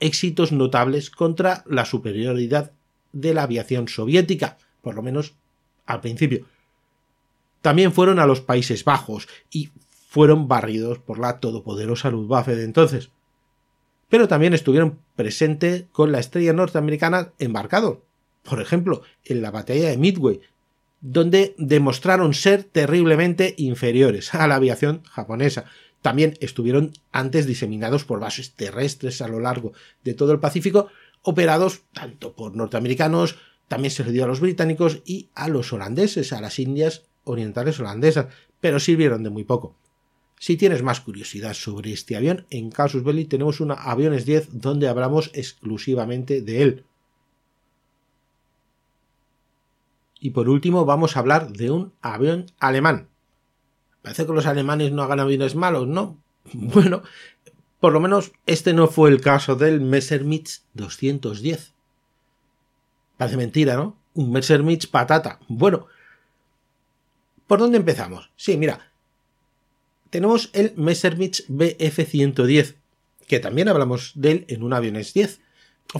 éxitos 0.00 0.52
notables 0.52 1.10
contra 1.10 1.64
la 1.66 1.84
superioridad 1.84 2.72
de 3.12 3.32
la 3.32 3.44
aviación 3.44 3.88
soviética 3.88 4.58
por 4.84 4.94
lo 4.94 5.02
menos 5.02 5.34
al 5.86 6.00
principio. 6.00 6.46
También 7.60 7.92
fueron 7.92 8.18
a 8.20 8.26
los 8.26 8.40
Países 8.40 8.84
Bajos 8.84 9.26
y 9.50 9.70
fueron 10.08 10.46
barridos 10.46 10.98
por 10.98 11.18
la 11.18 11.40
todopoderosa 11.40 12.10
Luftwaffe 12.10 12.54
de 12.54 12.64
entonces. 12.64 13.10
Pero 14.08 14.28
también 14.28 14.54
estuvieron 14.54 15.00
presentes 15.16 15.86
con 15.90 16.12
la 16.12 16.20
estrella 16.20 16.52
norteamericana 16.52 17.32
embarcados, 17.38 17.98
por 18.44 18.60
ejemplo, 18.60 19.02
en 19.24 19.42
la 19.42 19.50
batalla 19.50 19.88
de 19.88 19.96
Midway, 19.96 20.40
donde 21.00 21.54
demostraron 21.58 22.34
ser 22.34 22.64
terriblemente 22.64 23.54
inferiores 23.56 24.34
a 24.34 24.46
la 24.46 24.56
aviación 24.56 25.02
japonesa. 25.04 25.64
También 26.02 26.36
estuvieron 26.40 26.92
antes 27.10 27.46
diseminados 27.46 28.04
por 28.04 28.20
bases 28.20 28.52
terrestres 28.52 29.22
a 29.22 29.28
lo 29.28 29.40
largo 29.40 29.72
de 30.04 30.14
todo 30.14 30.32
el 30.32 30.38
Pacífico, 30.38 30.88
operados 31.22 31.80
tanto 31.92 32.34
por 32.34 32.54
norteamericanos 32.54 33.36
también 33.68 33.90
se 33.90 34.04
le 34.04 34.12
dio 34.12 34.24
a 34.24 34.26
los 34.26 34.40
británicos 34.40 35.00
y 35.04 35.30
a 35.34 35.48
los 35.48 35.72
holandeses, 35.72 36.32
a 36.32 36.40
las 36.40 36.58
Indias 36.58 37.04
orientales 37.24 37.80
holandesas, 37.80 38.26
pero 38.60 38.78
sirvieron 38.80 39.22
de 39.22 39.30
muy 39.30 39.44
poco. 39.44 39.76
Si 40.38 40.56
tienes 40.56 40.82
más 40.82 41.00
curiosidad 41.00 41.54
sobre 41.54 41.92
este 41.92 42.16
avión, 42.16 42.46
en 42.50 42.70
Casus 42.70 43.02
Belli 43.02 43.24
tenemos 43.24 43.60
un 43.60 43.72
Aviones 43.72 44.26
10 44.26 44.60
donde 44.60 44.88
hablamos 44.88 45.30
exclusivamente 45.32 46.42
de 46.42 46.62
él. 46.62 46.84
Y 50.20 50.30
por 50.30 50.48
último 50.48 50.84
vamos 50.84 51.16
a 51.16 51.20
hablar 51.20 51.52
de 51.52 51.70
un 51.70 51.92
avión 52.00 52.46
alemán. 52.58 53.08
Parece 54.02 54.26
que 54.26 54.32
los 54.32 54.46
alemanes 54.46 54.92
no 54.92 55.02
hagan 55.02 55.20
aviones 55.20 55.54
malos, 55.54 55.88
¿no? 55.88 56.18
Bueno, 56.52 57.02
por 57.80 57.92
lo 57.92 58.00
menos 58.00 58.32
este 58.46 58.72
no 58.72 58.86
fue 58.88 59.10
el 59.10 59.20
caso 59.20 59.56
del 59.56 59.80
Messerschmitt 59.80 60.48
210. 60.74 61.73
Parece 63.16 63.36
mentira, 63.36 63.76
¿no? 63.76 63.96
Un 64.14 64.32
Messerschmitt 64.32 64.90
patata. 64.90 65.38
Bueno, 65.48 65.86
¿por 67.46 67.58
dónde 67.58 67.78
empezamos? 67.78 68.30
Sí, 68.36 68.56
mira, 68.56 68.90
tenemos 70.10 70.50
el 70.52 70.72
Messerschmitt 70.76 71.48
BF-110, 71.48 72.76
que 73.26 73.40
también 73.40 73.68
hablamos 73.68 74.12
de 74.14 74.30
él 74.30 74.44
en 74.48 74.62
un 74.62 74.72
aviones 74.72 75.14
10. 75.14 75.40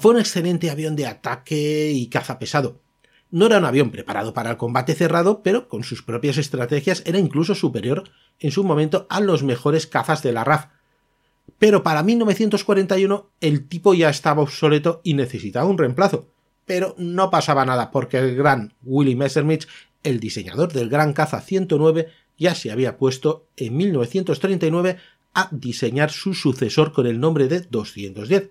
Fue 0.01 0.13
un 0.13 0.21
excelente 0.21 0.71
avión 0.71 0.97
de 0.97 1.07
ataque 1.07 1.93
y 1.93 2.09
caza 2.09 2.39
pesado. 2.39 2.81
No 3.31 3.47
era 3.47 3.59
un 3.59 3.65
avión 3.65 3.91
preparado 3.91 4.33
para 4.33 4.51
el 4.51 4.57
combate 4.57 4.95
cerrado, 4.95 5.43
pero 5.43 5.69
con 5.69 5.83
sus 5.83 6.03
propias 6.03 6.39
estrategias 6.39 7.03
era 7.07 7.19
incluso 7.19 7.55
superior 7.55 8.05
en 8.39 8.51
su 8.51 8.63
momento 8.65 9.07
a 9.11 9.21
los 9.21 9.43
mejores 9.43 9.87
cazas 9.87 10.23
de 10.23 10.33
la 10.33 10.45
RAF. 10.45 10.67
Pero 11.59 11.83
para 11.83 12.03
1941 12.03 13.31
el 13.41 13.67
tipo 13.67 13.95
ya 13.95 14.09
estaba 14.09 14.43
obsoleto 14.43 15.01
y 15.05 15.15
necesitaba 15.15 15.69
un 15.69 15.79
reemplazo 15.79 16.29
pero 16.67 16.95
no 16.99 17.31
pasaba 17.31 17.65
nada 17.65 17.91
porque 17.91 18.19
el 18.19 18.37
gran 18.37 18.75
Willy 18.83 19.17
Messerschmitt, 19.17 19.65
el 20.03 20.21
diseñador 20.21 20.73
del 20.73 20.89
Gran 20.89 21.13
Caza 21.13 21.41
109, 21.41 22.09
ya 22.39 22.55
se 22.55 22.71
había 22.71 22.97
puesto 22.97 23.47
en 23.57 23.77
1939 23.77 24.97
a 25.35 25.49
diseñar 25.51 26.11
su 26.11 26.35
sucesor 26.35 26.93
con 26.93 27.07
el 27.07 27.21
nombre 27.21 27.49
de 27.49 27.61
210. 27.61 28.51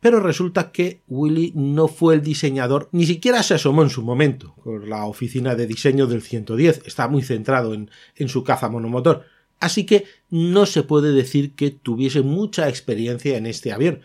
Pero 0.00 0.18
resulta 0.20 0.72
que 0.72 1.00
Willy 1.06 1.52
no 1.54 1.86
fue 1.86 2.14
el 2.14 2.22
diseñador, 2.22 2.88
ni 2.92 3.06
siquiera 3.06 3.42
se 3.42 3.54
asomó 3.54 3.82
en 3.82 3.90
su 3.90 4.02
momento 4.02 4.54
con 4.62 4.90
la 4.90 5.04
oficina 5.04 5.54
de 5.54 5.66
diseño 5.66 6.06
del 6.06 6.22
110, 6.22 6.82
está 6.86 7.06
muy 7.06 7.22
centrado 7.22 7.72
en, 7.72 7.88
en 8.16 8.28
su 8.28 8.42
caza 8.42 8.68
monomotor, 8.68 9.24
así 9.60 9.86
que 9.86 10.04
no 10.28 10.66
se 10.66 10.82
puede 10.82 11.12
decir 11.12 11.54
que 11.54 11.70
tuviese 11.70 12.22
mucha 12.22 12.68
experiencia 12.68 13.36
en 13.36 13.46
este 13.46 13.72
avión, 13.72 14.00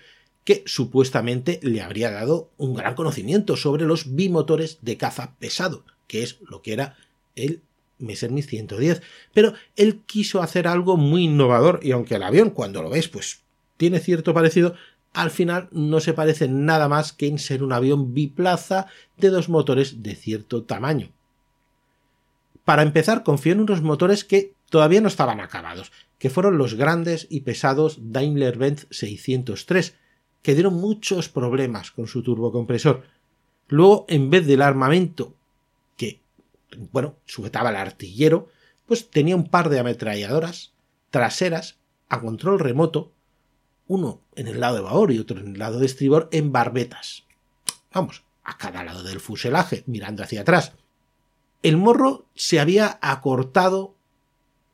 que 0.48 0.64
supuestamente 0.66 1.60
le 1.62 1.82
habría 1.82 2.10
dado 2.10 2.50
un 2.56 2.74
gran 2.74 2.96
conocimiento 2.96 3.58
sobre 3.58 3.84
los 3.84 4.16
bimotores 4.16 4.78
de 4.82 4.96
caza 4.96 5.36
pesado, 5.40 5.84
que 6.08 6.24
es 6.24 6.38
lo 6.40 6.62
que 6.62 6.72
era 6.72 6.96
el 7.36 7.60
Messerschmitt 8.00 8.48
110. 8.48 9.02
Pero 9.34 9.56
él 9.76 10.04
quiso 10.06 10.42
hacer 10.42 10.70
algo 10.70 10.96
muy 10.96 11.26
innovador 11.26 11.82
y 11.84 11.92
aunque 11.92 12.16
el 12.16 12.24
avión 12.24 12.52
cuando 12.52 12.82
lo 12.82 12.90
ves 12.90 13.10
pues 13.10 13.42
tiene 13.76 14.00
cierto 14.00 14.34
parecido, 14.34 14.74
al 15.12 15.32
final 15.32 15.68
no 15.72 16.00
se 16.00 16.14
parece 16.14 16.48
nada 16.48 16.88
más 16.88 17.12
que 17.12 17.28
en 17.28 17.40
ser 17.40 17.62
un 17.62 17.74
avión 17.74 18.14
biplaza 18.14 18.86
de 19.18 19.28
dos 19.28 19.50
motores 19.50 20.02
de 20.02 20.16
cierto 20.16 20.64
tamaño. 20.64 21.10
Para 22.64 22.84
empezar, 22.84 23.24
confió 23.24 23.52
en 23.52 23.60
unos 23.60 23.82
motores 23.82 24.24
que 24.24 24.54
todavía 24.70 25.02
no 25.02 25.10
estaban 25.10 25.42
acabados, 25.42 25.92
que 26.20 26.30
fueron 26.30 26.58
los 26.58 26.76
grandes 26.76 27.28
y 27.30 27.42
pesados 27.42 27.98
Daimler-Benz 28.00 28.88
603, 28.92 29.94
que 30.48 30.56
dieron 30.56 30.76
muchos 30.76 31.28
problemas 31.28 31.92
con 31.92 32.08
su 32.08 32.24
turbocompresor. 32.24 33.04
Luego, 33.68 34.06
en 34.08 34.30
vez 34.30 34.48
del 34.48 34.62
armamento 34.62 35.36
que, 35.98 36.22
bueno, 36.94 37.16
sujetaba 37.26 37.68
al 37.68 37.76
artillero, 37.76 38.48
pues 38.86 39.10
tenía 39.10 39.36
un 39.36 39.50
par 39.50 39.68
de 39.68 39.78
ametralladoras 39.78 40.72
traseras 41.10 41.80
a 42.08 42.22
control 42.22 42.60
remoto, 42.60 43.12
uno 43.88 44.22
en 44.38 44.48
el 44.48 44.62
lado 44.62 44.78
de 44.78 44.84
babor 44.84 45.12
y 45.12 45.20
otro 45.20 45.38
en 45.38 45.48
el 45.50 45.60
lado 45.60 45.80
de 45.80 45.86
estribor, 45.86 46.30
en 46.32 46.54
barbetas. 46.54 47.26
Vamos, 47.94 48.24
a 48.46 48.58
cada 48.58 48.86
lado 48.86 49.04
del 49.04 49.20
fuselaje, 49.20 49.84
mirando 49.86 50.24
hacia 50.24 50.40
atrás. 50.40 50.72
El 51.62 51.76
morro 51.76 52.26
se 52.36 52.62
había 52.62 53.00
acortado 53.02 53.96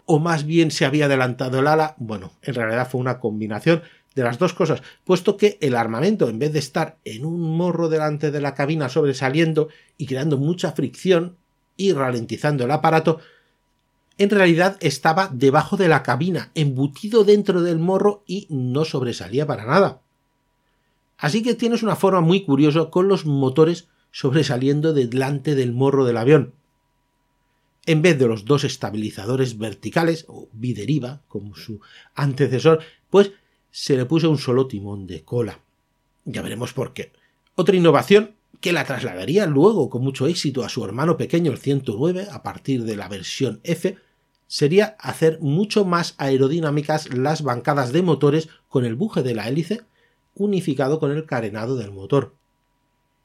o 0.05 0.19
más 0.19 0.45
bien 0.45 0.69
se 0.69 0.85
había 0.85 1.05
adelantado 1.05 1.57
el 1.57 1.65
ala. 1.65 1.95
Bueno, 1.97 2.31
en 2.43 2.53
realidad 2.53 2.87
fue 2.87 3.01
una 3.01 3.19
combinación 3.19 3.81
de 4.15 4.23
las 4.23 4.37
dos 4.37 4.53
cosas, 4.53 4.81
puesto 5.03 5.37
que 5.37 5.57
el 5.61 5.75
armamento, 5.75 6.29
en 6.29 6.39
vez 6.39 6.53
de 6.53 6.59
estar 6.59 6.97
en 7.05 7.25
un 7.25 7.57
morro 7.57 7.89
delante 7.89 8.31
de 8.31 8.41
la 8.41 8.53
cabina 8.53 8.89
sobresaliendo 8.89 9.69
y 9.97 10.05
creando 10.05 10.37
mucha 10.37 10.71
fricción 10.71 11.37
y 11.77 11.93
ralentizando 11.93 12.65
el 12.65 12.71
aparato, 12.71 13.19
en 14.17 14.29
realidad 14.29 14.77
estaba 14.79 15.29
debajo 15.33 15.75
de 15.77 15.87
la 15.87 16.03
cabina, 16.03 16.51
embutido 16.53 17.23
dentro 17.23 17.61
del 17.61 17.79
morro 17.79 18.23
y 18.27 18.47
no 18.49 18.85
sobresalía 18.85 19.47
para 19.47 19.65
nada. 19.65 20.01
Así 21.17 21.41
que 21.41 21.55
tienes 21.55 21.83
una 21.83 21.95
forma 21.95 22.21
muy 22.21 22.45
curiosa 22.45 22.89
con 22.89 23.07
los 23.07 23.25
motores 23.25 23.87
sobresaliendo 24.11 24.93
delante 24.93 25.55
del 25.55 25.73
morro 25.73 26.05
del 26.05 26.17
avión. 26.17 26.53
En 27.85 28.01
vez 28.01 28.17
de 28.17 28.27
los 28.27 28.45
dos 28.45 28.63
estabilizadores 28.63 29.57
verticales, 29.57 30.25
o 30.27 30.47
bideriva, 30.53 31.21
como 31.27 31.55
su 31.55 31.81
antecesor, 32.13 32.81
pues 33.09 33.31
se 33.73 33.97
le 33.97 34.05
puso 34.05 34.29
un 34.29 34.37
solo 34.37 34.67
timón 34.67 35.07
de 35.07 35.23
cola. 35.23 35.59
Ya 36.25 36.43
veremos 36.43 36.73
por 36.73 36.93
qué. 36.93 37.11
Otra 37.55 37.75
innovación 37.75 38.35
que 38.61 38.71
la 38.71 38.85
trasladaría 38.85 39.47
luego 39.47 39.89
con 39.89 40.03
mucho 40.03 40.27
éxito 40.27 40.63
a 40.63 40.69
su 40.69 40.85
hermano 40.85 41.17
pequeño 41.17 41.51
el 41.51 41.57
109 41.57 42.27
a 42.31 42.43
partir 42.43 42.83
de 42.83 42.95
la 42.95 43.09
versión 43.09 43.61
F, 43.63 43.97
sería 44.45 44.95
hacer 44.99 45.39
mucho 45.41 45.85
más 45.85 46.13
aerodinámicas 46.19 47.11
las 47.15 47.41
bancadas 47.41 47.91
de 47.91 48.03
motores 48.03 48.47
con 48.69 48.85
el 48.85 48.93
buje 48.93 49.23
de 49.23 49.33
la 49.33 49.49
hélice 49.49 49.81
unificado 50.35 50.99
con 50.99 51.11
el 51.11 51.25
carenado 51.25 51.75
del 51.75 51.91
motor. 51.91 52.35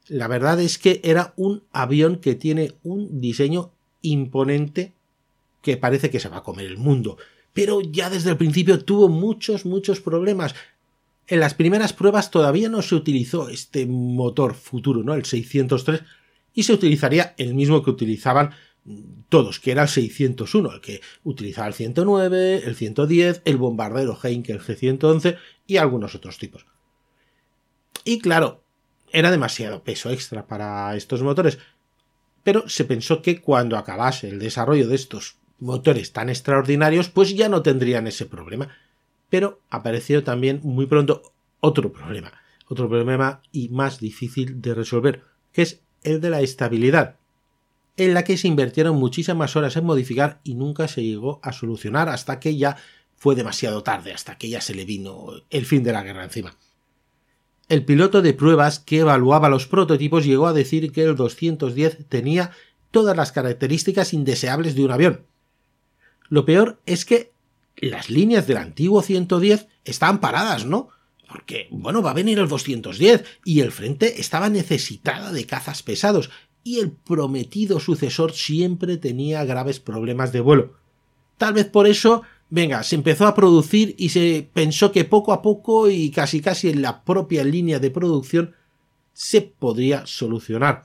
La 0.07 0.29
verdad 0.29 0.59
es 0.61 0.79
que 0.79 1.03
era 1.05 1.35
un 1.37 1.63
avión 1.73 2.17
que 2.17 2.35
tiene 2.35 2.73
un 2.83 3.21
diseño 3.21 3.71
imponente 4.01 4.95
que 5.61 5.77
parece 5.77 6.09
que 6.09 6.21
se 6.21 6.31
va 6.31 6.39
a 6.39 6.43
comer 6.43 6.65
el 6.65 6.79
mundo, 6.79 7.19
pero 7.59 7.81
ya 7.81 8.09
desde 8.09 8.31
el 8.31 8.37
principio 8.37 8.85
tuvo 8.85 9.09
muchos, 9.09 9.67
muchos 9.67 10.01
problemas. 10.01 10.55
En 11.27 11.41
las 11.41 11.55
primeras 11.55 11.93
pruebas 11.93 12.31
todavía 12.31 12.69
no 12.69 12.83
se 12.83 12.95
utilizó 12.95 13.49
este 13.49 13.85
motor 13.85 14.55
futuro, 14.55 15.03
¿no? 15.03 15.13
El 15.15 15.25
603, 15.25 16.03
y 16.55 16.63
se 16.63 16.73
utilizaría 16.73 17.35
el 17.37 17.55
mismo 17.55 17.83
que 17.83 17.91
utilizaban 17.91 18.53
todos, 19.29 19.59
que 19.59 19.73
era 19.73 19.83
el 19.83 19.89
601, 19.89 20.73
el 20.73 20.81
que 20.81 21.01
utilizaba 21.25 21.67
el 21.67 21.75
109, 21.75 22.63
el 22.65 22.77
110, 22.77 23.43
el 23.45 23.57
bombardero 23.57 24.17
Heinkel 24.23 24.61
G111 24.61 25.37
y 25.67 25.79
algunos 25.79 26.15
otros 26.15 26.39
tipos. 26.39 26.65
Y 28.05 28.21
claro, 28.21 28.63
era 29.11 29.33
demasiado 29.33 29.83
peso 29.83 30.11
extra 30.11 30.47
para 30.47 30.95
estos 30.95 31.23
motores, 31.23 31.59
pero 32.45 32.69
se 32.69 32.85
pensó 32.85 33.21
que 33.21 33.41
cuando 33.41 33.77
acabase 33.77 34.29
el 34.29 34.39
desarrollo 34.39 34.87
de 34.87 34.95
estos 34.95 35.38
motores 35.59 36.13
tan 36.13 36.29
extraordinarios, 36.29 37.09
pues 37.09 37.35
ya 37.35 37.49
no 37.49 37.63
tendrían 37.63 38.07
ese 38.07 38.27
problema. 38.27 38.69
Pero 39.29 39.61
apareció 39.71 40.25
también 40.25 40.61
muy 40.63 40.87
pronto 40.87 41.23
otro 41.61 41.93
problema, 41.93 42.33
otro 42.69 42.89
problema 42.89 43.43
y 43.53 43.69
más 43.69 44.01
difícil 44.01 44.63
de 44.63 44.75
resolver, 44.75 45.23
que 45.53 45.63
es 45.63 45.81
el 46.03 46.21
de 46.21 46.31
la 46.31 46.41
estabilidad, 46.41 47.17
en 47.97 48.15
la 48.15 48.25
que 48.25 48.37
se 48.37 48.49
invirtieron 48.49 48.97
muchísimas 48.97 49.57
horas 49.57 49.77
en 49.77 49.85
modificar 49.85 50.41
y 50.45 50.55
nunca 50.55 50.87
se 50.89 51.03
llegó 51.03 51.41
a 51.43 51.53
solucionar 51.53 52.09
hasta 52.09 52.39
que 52.39 52.57
ya 52.57 52.77
fue 53.17 53.35
demasiado 53.35 53.83
tarde, 53.83 54.13
hasta 54.13 54.39
que 54.39 54.49
ya 54.49 54.61
se 54.61 54.75
le 54.75 54.85
vino 54.85 55.31
el 55.51 55.67
fin 55.67 55.83
de 55.83 55.93
la 55.93 56.05
guerra 56.05 56.25
encima. 56.25 56.55
El 57.69 57.85
piloto 57.85 58.23
de 58.23 58.33
pruebas 58.33 58.79
que 58.79 59.01
evaluaba 59.01 59.51
los 59.51 59.67
prototipos 59.67 60.25
llegó 60.25 60.47
a 60.47 60.53
decir 60.53 60.93
que 60.93 61.03
el 61.03 61.17
210 61.17 62.07
tenía 62.09 62.53
todas 62.93 63.17
las 63.17 63.33
características 63.33 64.15
indeseables 64.15 64.75
de 64.75 64.85
un 64.85 64.93
avión, 64.93 65.27
lo 66.29 66.45
peor 66.45 66.81
es 66.87 67.05
que 67.05 67.33
las 67.77 68.11
líneas 68.11 68.47
del 68.47 68.59
antiguo 68.59 69.03
110 69.03 69.69
estaban 69.85 70.21
paradas, 70.21 70.67
¿no? 70.67 70.89
Porque, 71.29 71.69
bueno, 71.71 72.03
va 72.03 72.11
a 72.11 72.15
venir 72.15 72.39
el 72.39 72.49
210 72.49 73.25
y 73.45 73.61
el 73.61 73.71
frente 73.71 74.21
estaba 74.21 74.49
necesitada 74.49 75.33
de 75.33 75.47
cazas 75.47 75.83
pesados 75.83 76.31
y 76.65 76.81
el 76.81 76.91
prometido 76.91 77.81
sucesor 77.81 78.33
siempre 78.33 78.97
tenía 78.97 79.45
graves 79.45 79.81
problemas 79.81 80.33
de 80.33 80.41
vuelo. 80.41 80.75
Tal 81.37 81.55
vez 81.55 81.67
por 81.67 81.87
eso, 81.87 82.23
venga, 82.51 82.83
se 82.83 82.97
empezó 82.97 83.27
a 83.27 83.35
producir 83.35 83.95
y 83.99 84.09
se 84.09 84.49
pensó 84.53 84.91
que 84.91 85.05
poco 85.05 85.33
a 85.33 85.41
poco 85.41 85.89
y 85.89 86.11
casi 86.11 86.41
casi 86.41 86.69
en 86.69 86.83
la 86.83 87.05
propia 87.05 87.45
línea 87.45 87.79
de 87.79 87.91
producción 87.91 88.55
se 89.13 89.43
podría 89.43 90.07
solucionar. 90.07 90.85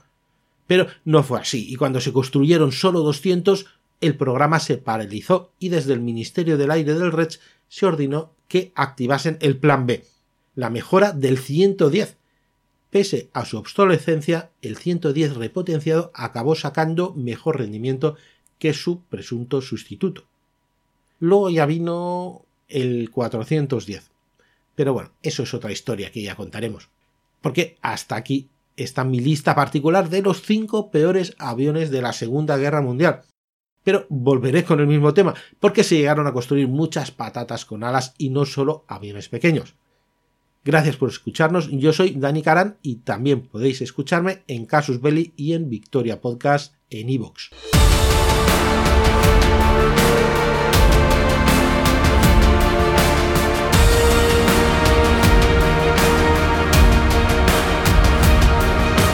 Pero 0.67 0.88
no 1.06 1.23
fue 1.23 1.39
así, 1.39 1.71
y 1.71 1.75
cuando 1.75 1.99
se 1.99 2.13
construyeron 2.13 2.71
solo 2.71 3.01
200, 3.01 3.65
el 4.03 4.17
programa 4.17 4.59
se 4.59 4.77
paralizó 4.77 5.51
y 5.59 5.69
desde 5.69 5.93
el 5.93 6.01
Ministerio 6.01 6.57
del 6.57 6.71
Aire 6.71 6.93
del 6.93 7.11
RECH 7.11 7.39
se 7.69 7.85
ordenó 7.85 8.31
que 8.49 8.73
activasen 8.75 9.37
el 9.39 9.57
Plan 9.57 9.87
B, 9.87 10.03
la 10.55 10.69
mejora 10.69 11.13
del 11.13 11.37
110. 11.37 12.17
Pese 12.89 13.29
a 13.33 13.45
su 13.45 13.57
obsolescencia, 13.57 14.51
el 14.61 14.77
110 14.77 15.35
repotenciado 15.35 16.11
acabó 16.13 16.53
sacando 16.55 17.13
mejor 17.13 17.59
rendimiento 17.59 18.17
que 18.59 18.73
su 18.73 19.01
presunto 19.03 19.61
sustituto. 19.61 20.25
Luego 21.19 21.49
ya 21.49 21.65
vino 21.65 22.45
el 22.67 23.09
410. 23.09 24.11
Pero 24.75 24.93
bueno, 24.93 25.11
eso 25.21 25.43
es 25.43 25.53
otra 25.53 25.71
historia 25.71 26.11
que 26.11 26.21
ya 26.21 26.35
contaremos. 26.35 26.89
Porque 27.41 27.77
hasta 27.81 28.17
aquí 28.17 28.49
está 28.75 29.05
mi 29.05 29.21
lista 29.21 29.55
particular 29.55 30.09
de 30.09 30.21
los 30.21 30.41
cinco 30.41 30.91
peores 30.91 31.35
aviones 31.37 31.89
de 31.89 32.01
la 32.01 32.11
Segunda 32.11 32.57
Guerra 32.57 32.81
Mundial. 32.81 33.23
Pero 33.83 34.05
volveré 34.09 34.63
con 34.63 34.79
el 34.79 34.87
mismo 34.87 35.13
tema, 35.13 35.33
porque 35.59 35.83
se 35.83 35.97
llegaron 35.97 36.27
a 36.27 36.33
construir 36.33 36.67
muchas 36.67 37.11
patatas 37.11 37.65
con 37.65 37.83
alas 37.83 38.13
y 38.17 38.29
no 38.29 38.45
solo 38.45 38.85
aviones 38.87 39.29
pequeños. 39.29 39.75
Gracias 40.65 40.95
por 40.95 41.09
escucharnos, 41.09 41.69
yo 41.69 41.91
soy 41.91 42.11
Dani 42.11 42.41
Caran 42.41 42.77
y 42.81 42.97
también 42.97 43.41
podéis 43.41 43.81
escucharme 43.81 44.43
en 44.47 44.65
Casus 44.65 45.01
Belli 45.01 45.33
y 45.35 45.53
en 45.53 45.69
Victoria 45.69 46.21
Podcast 46.21 46.75
en 46.89 47.09
iVoox. 47.09 47.49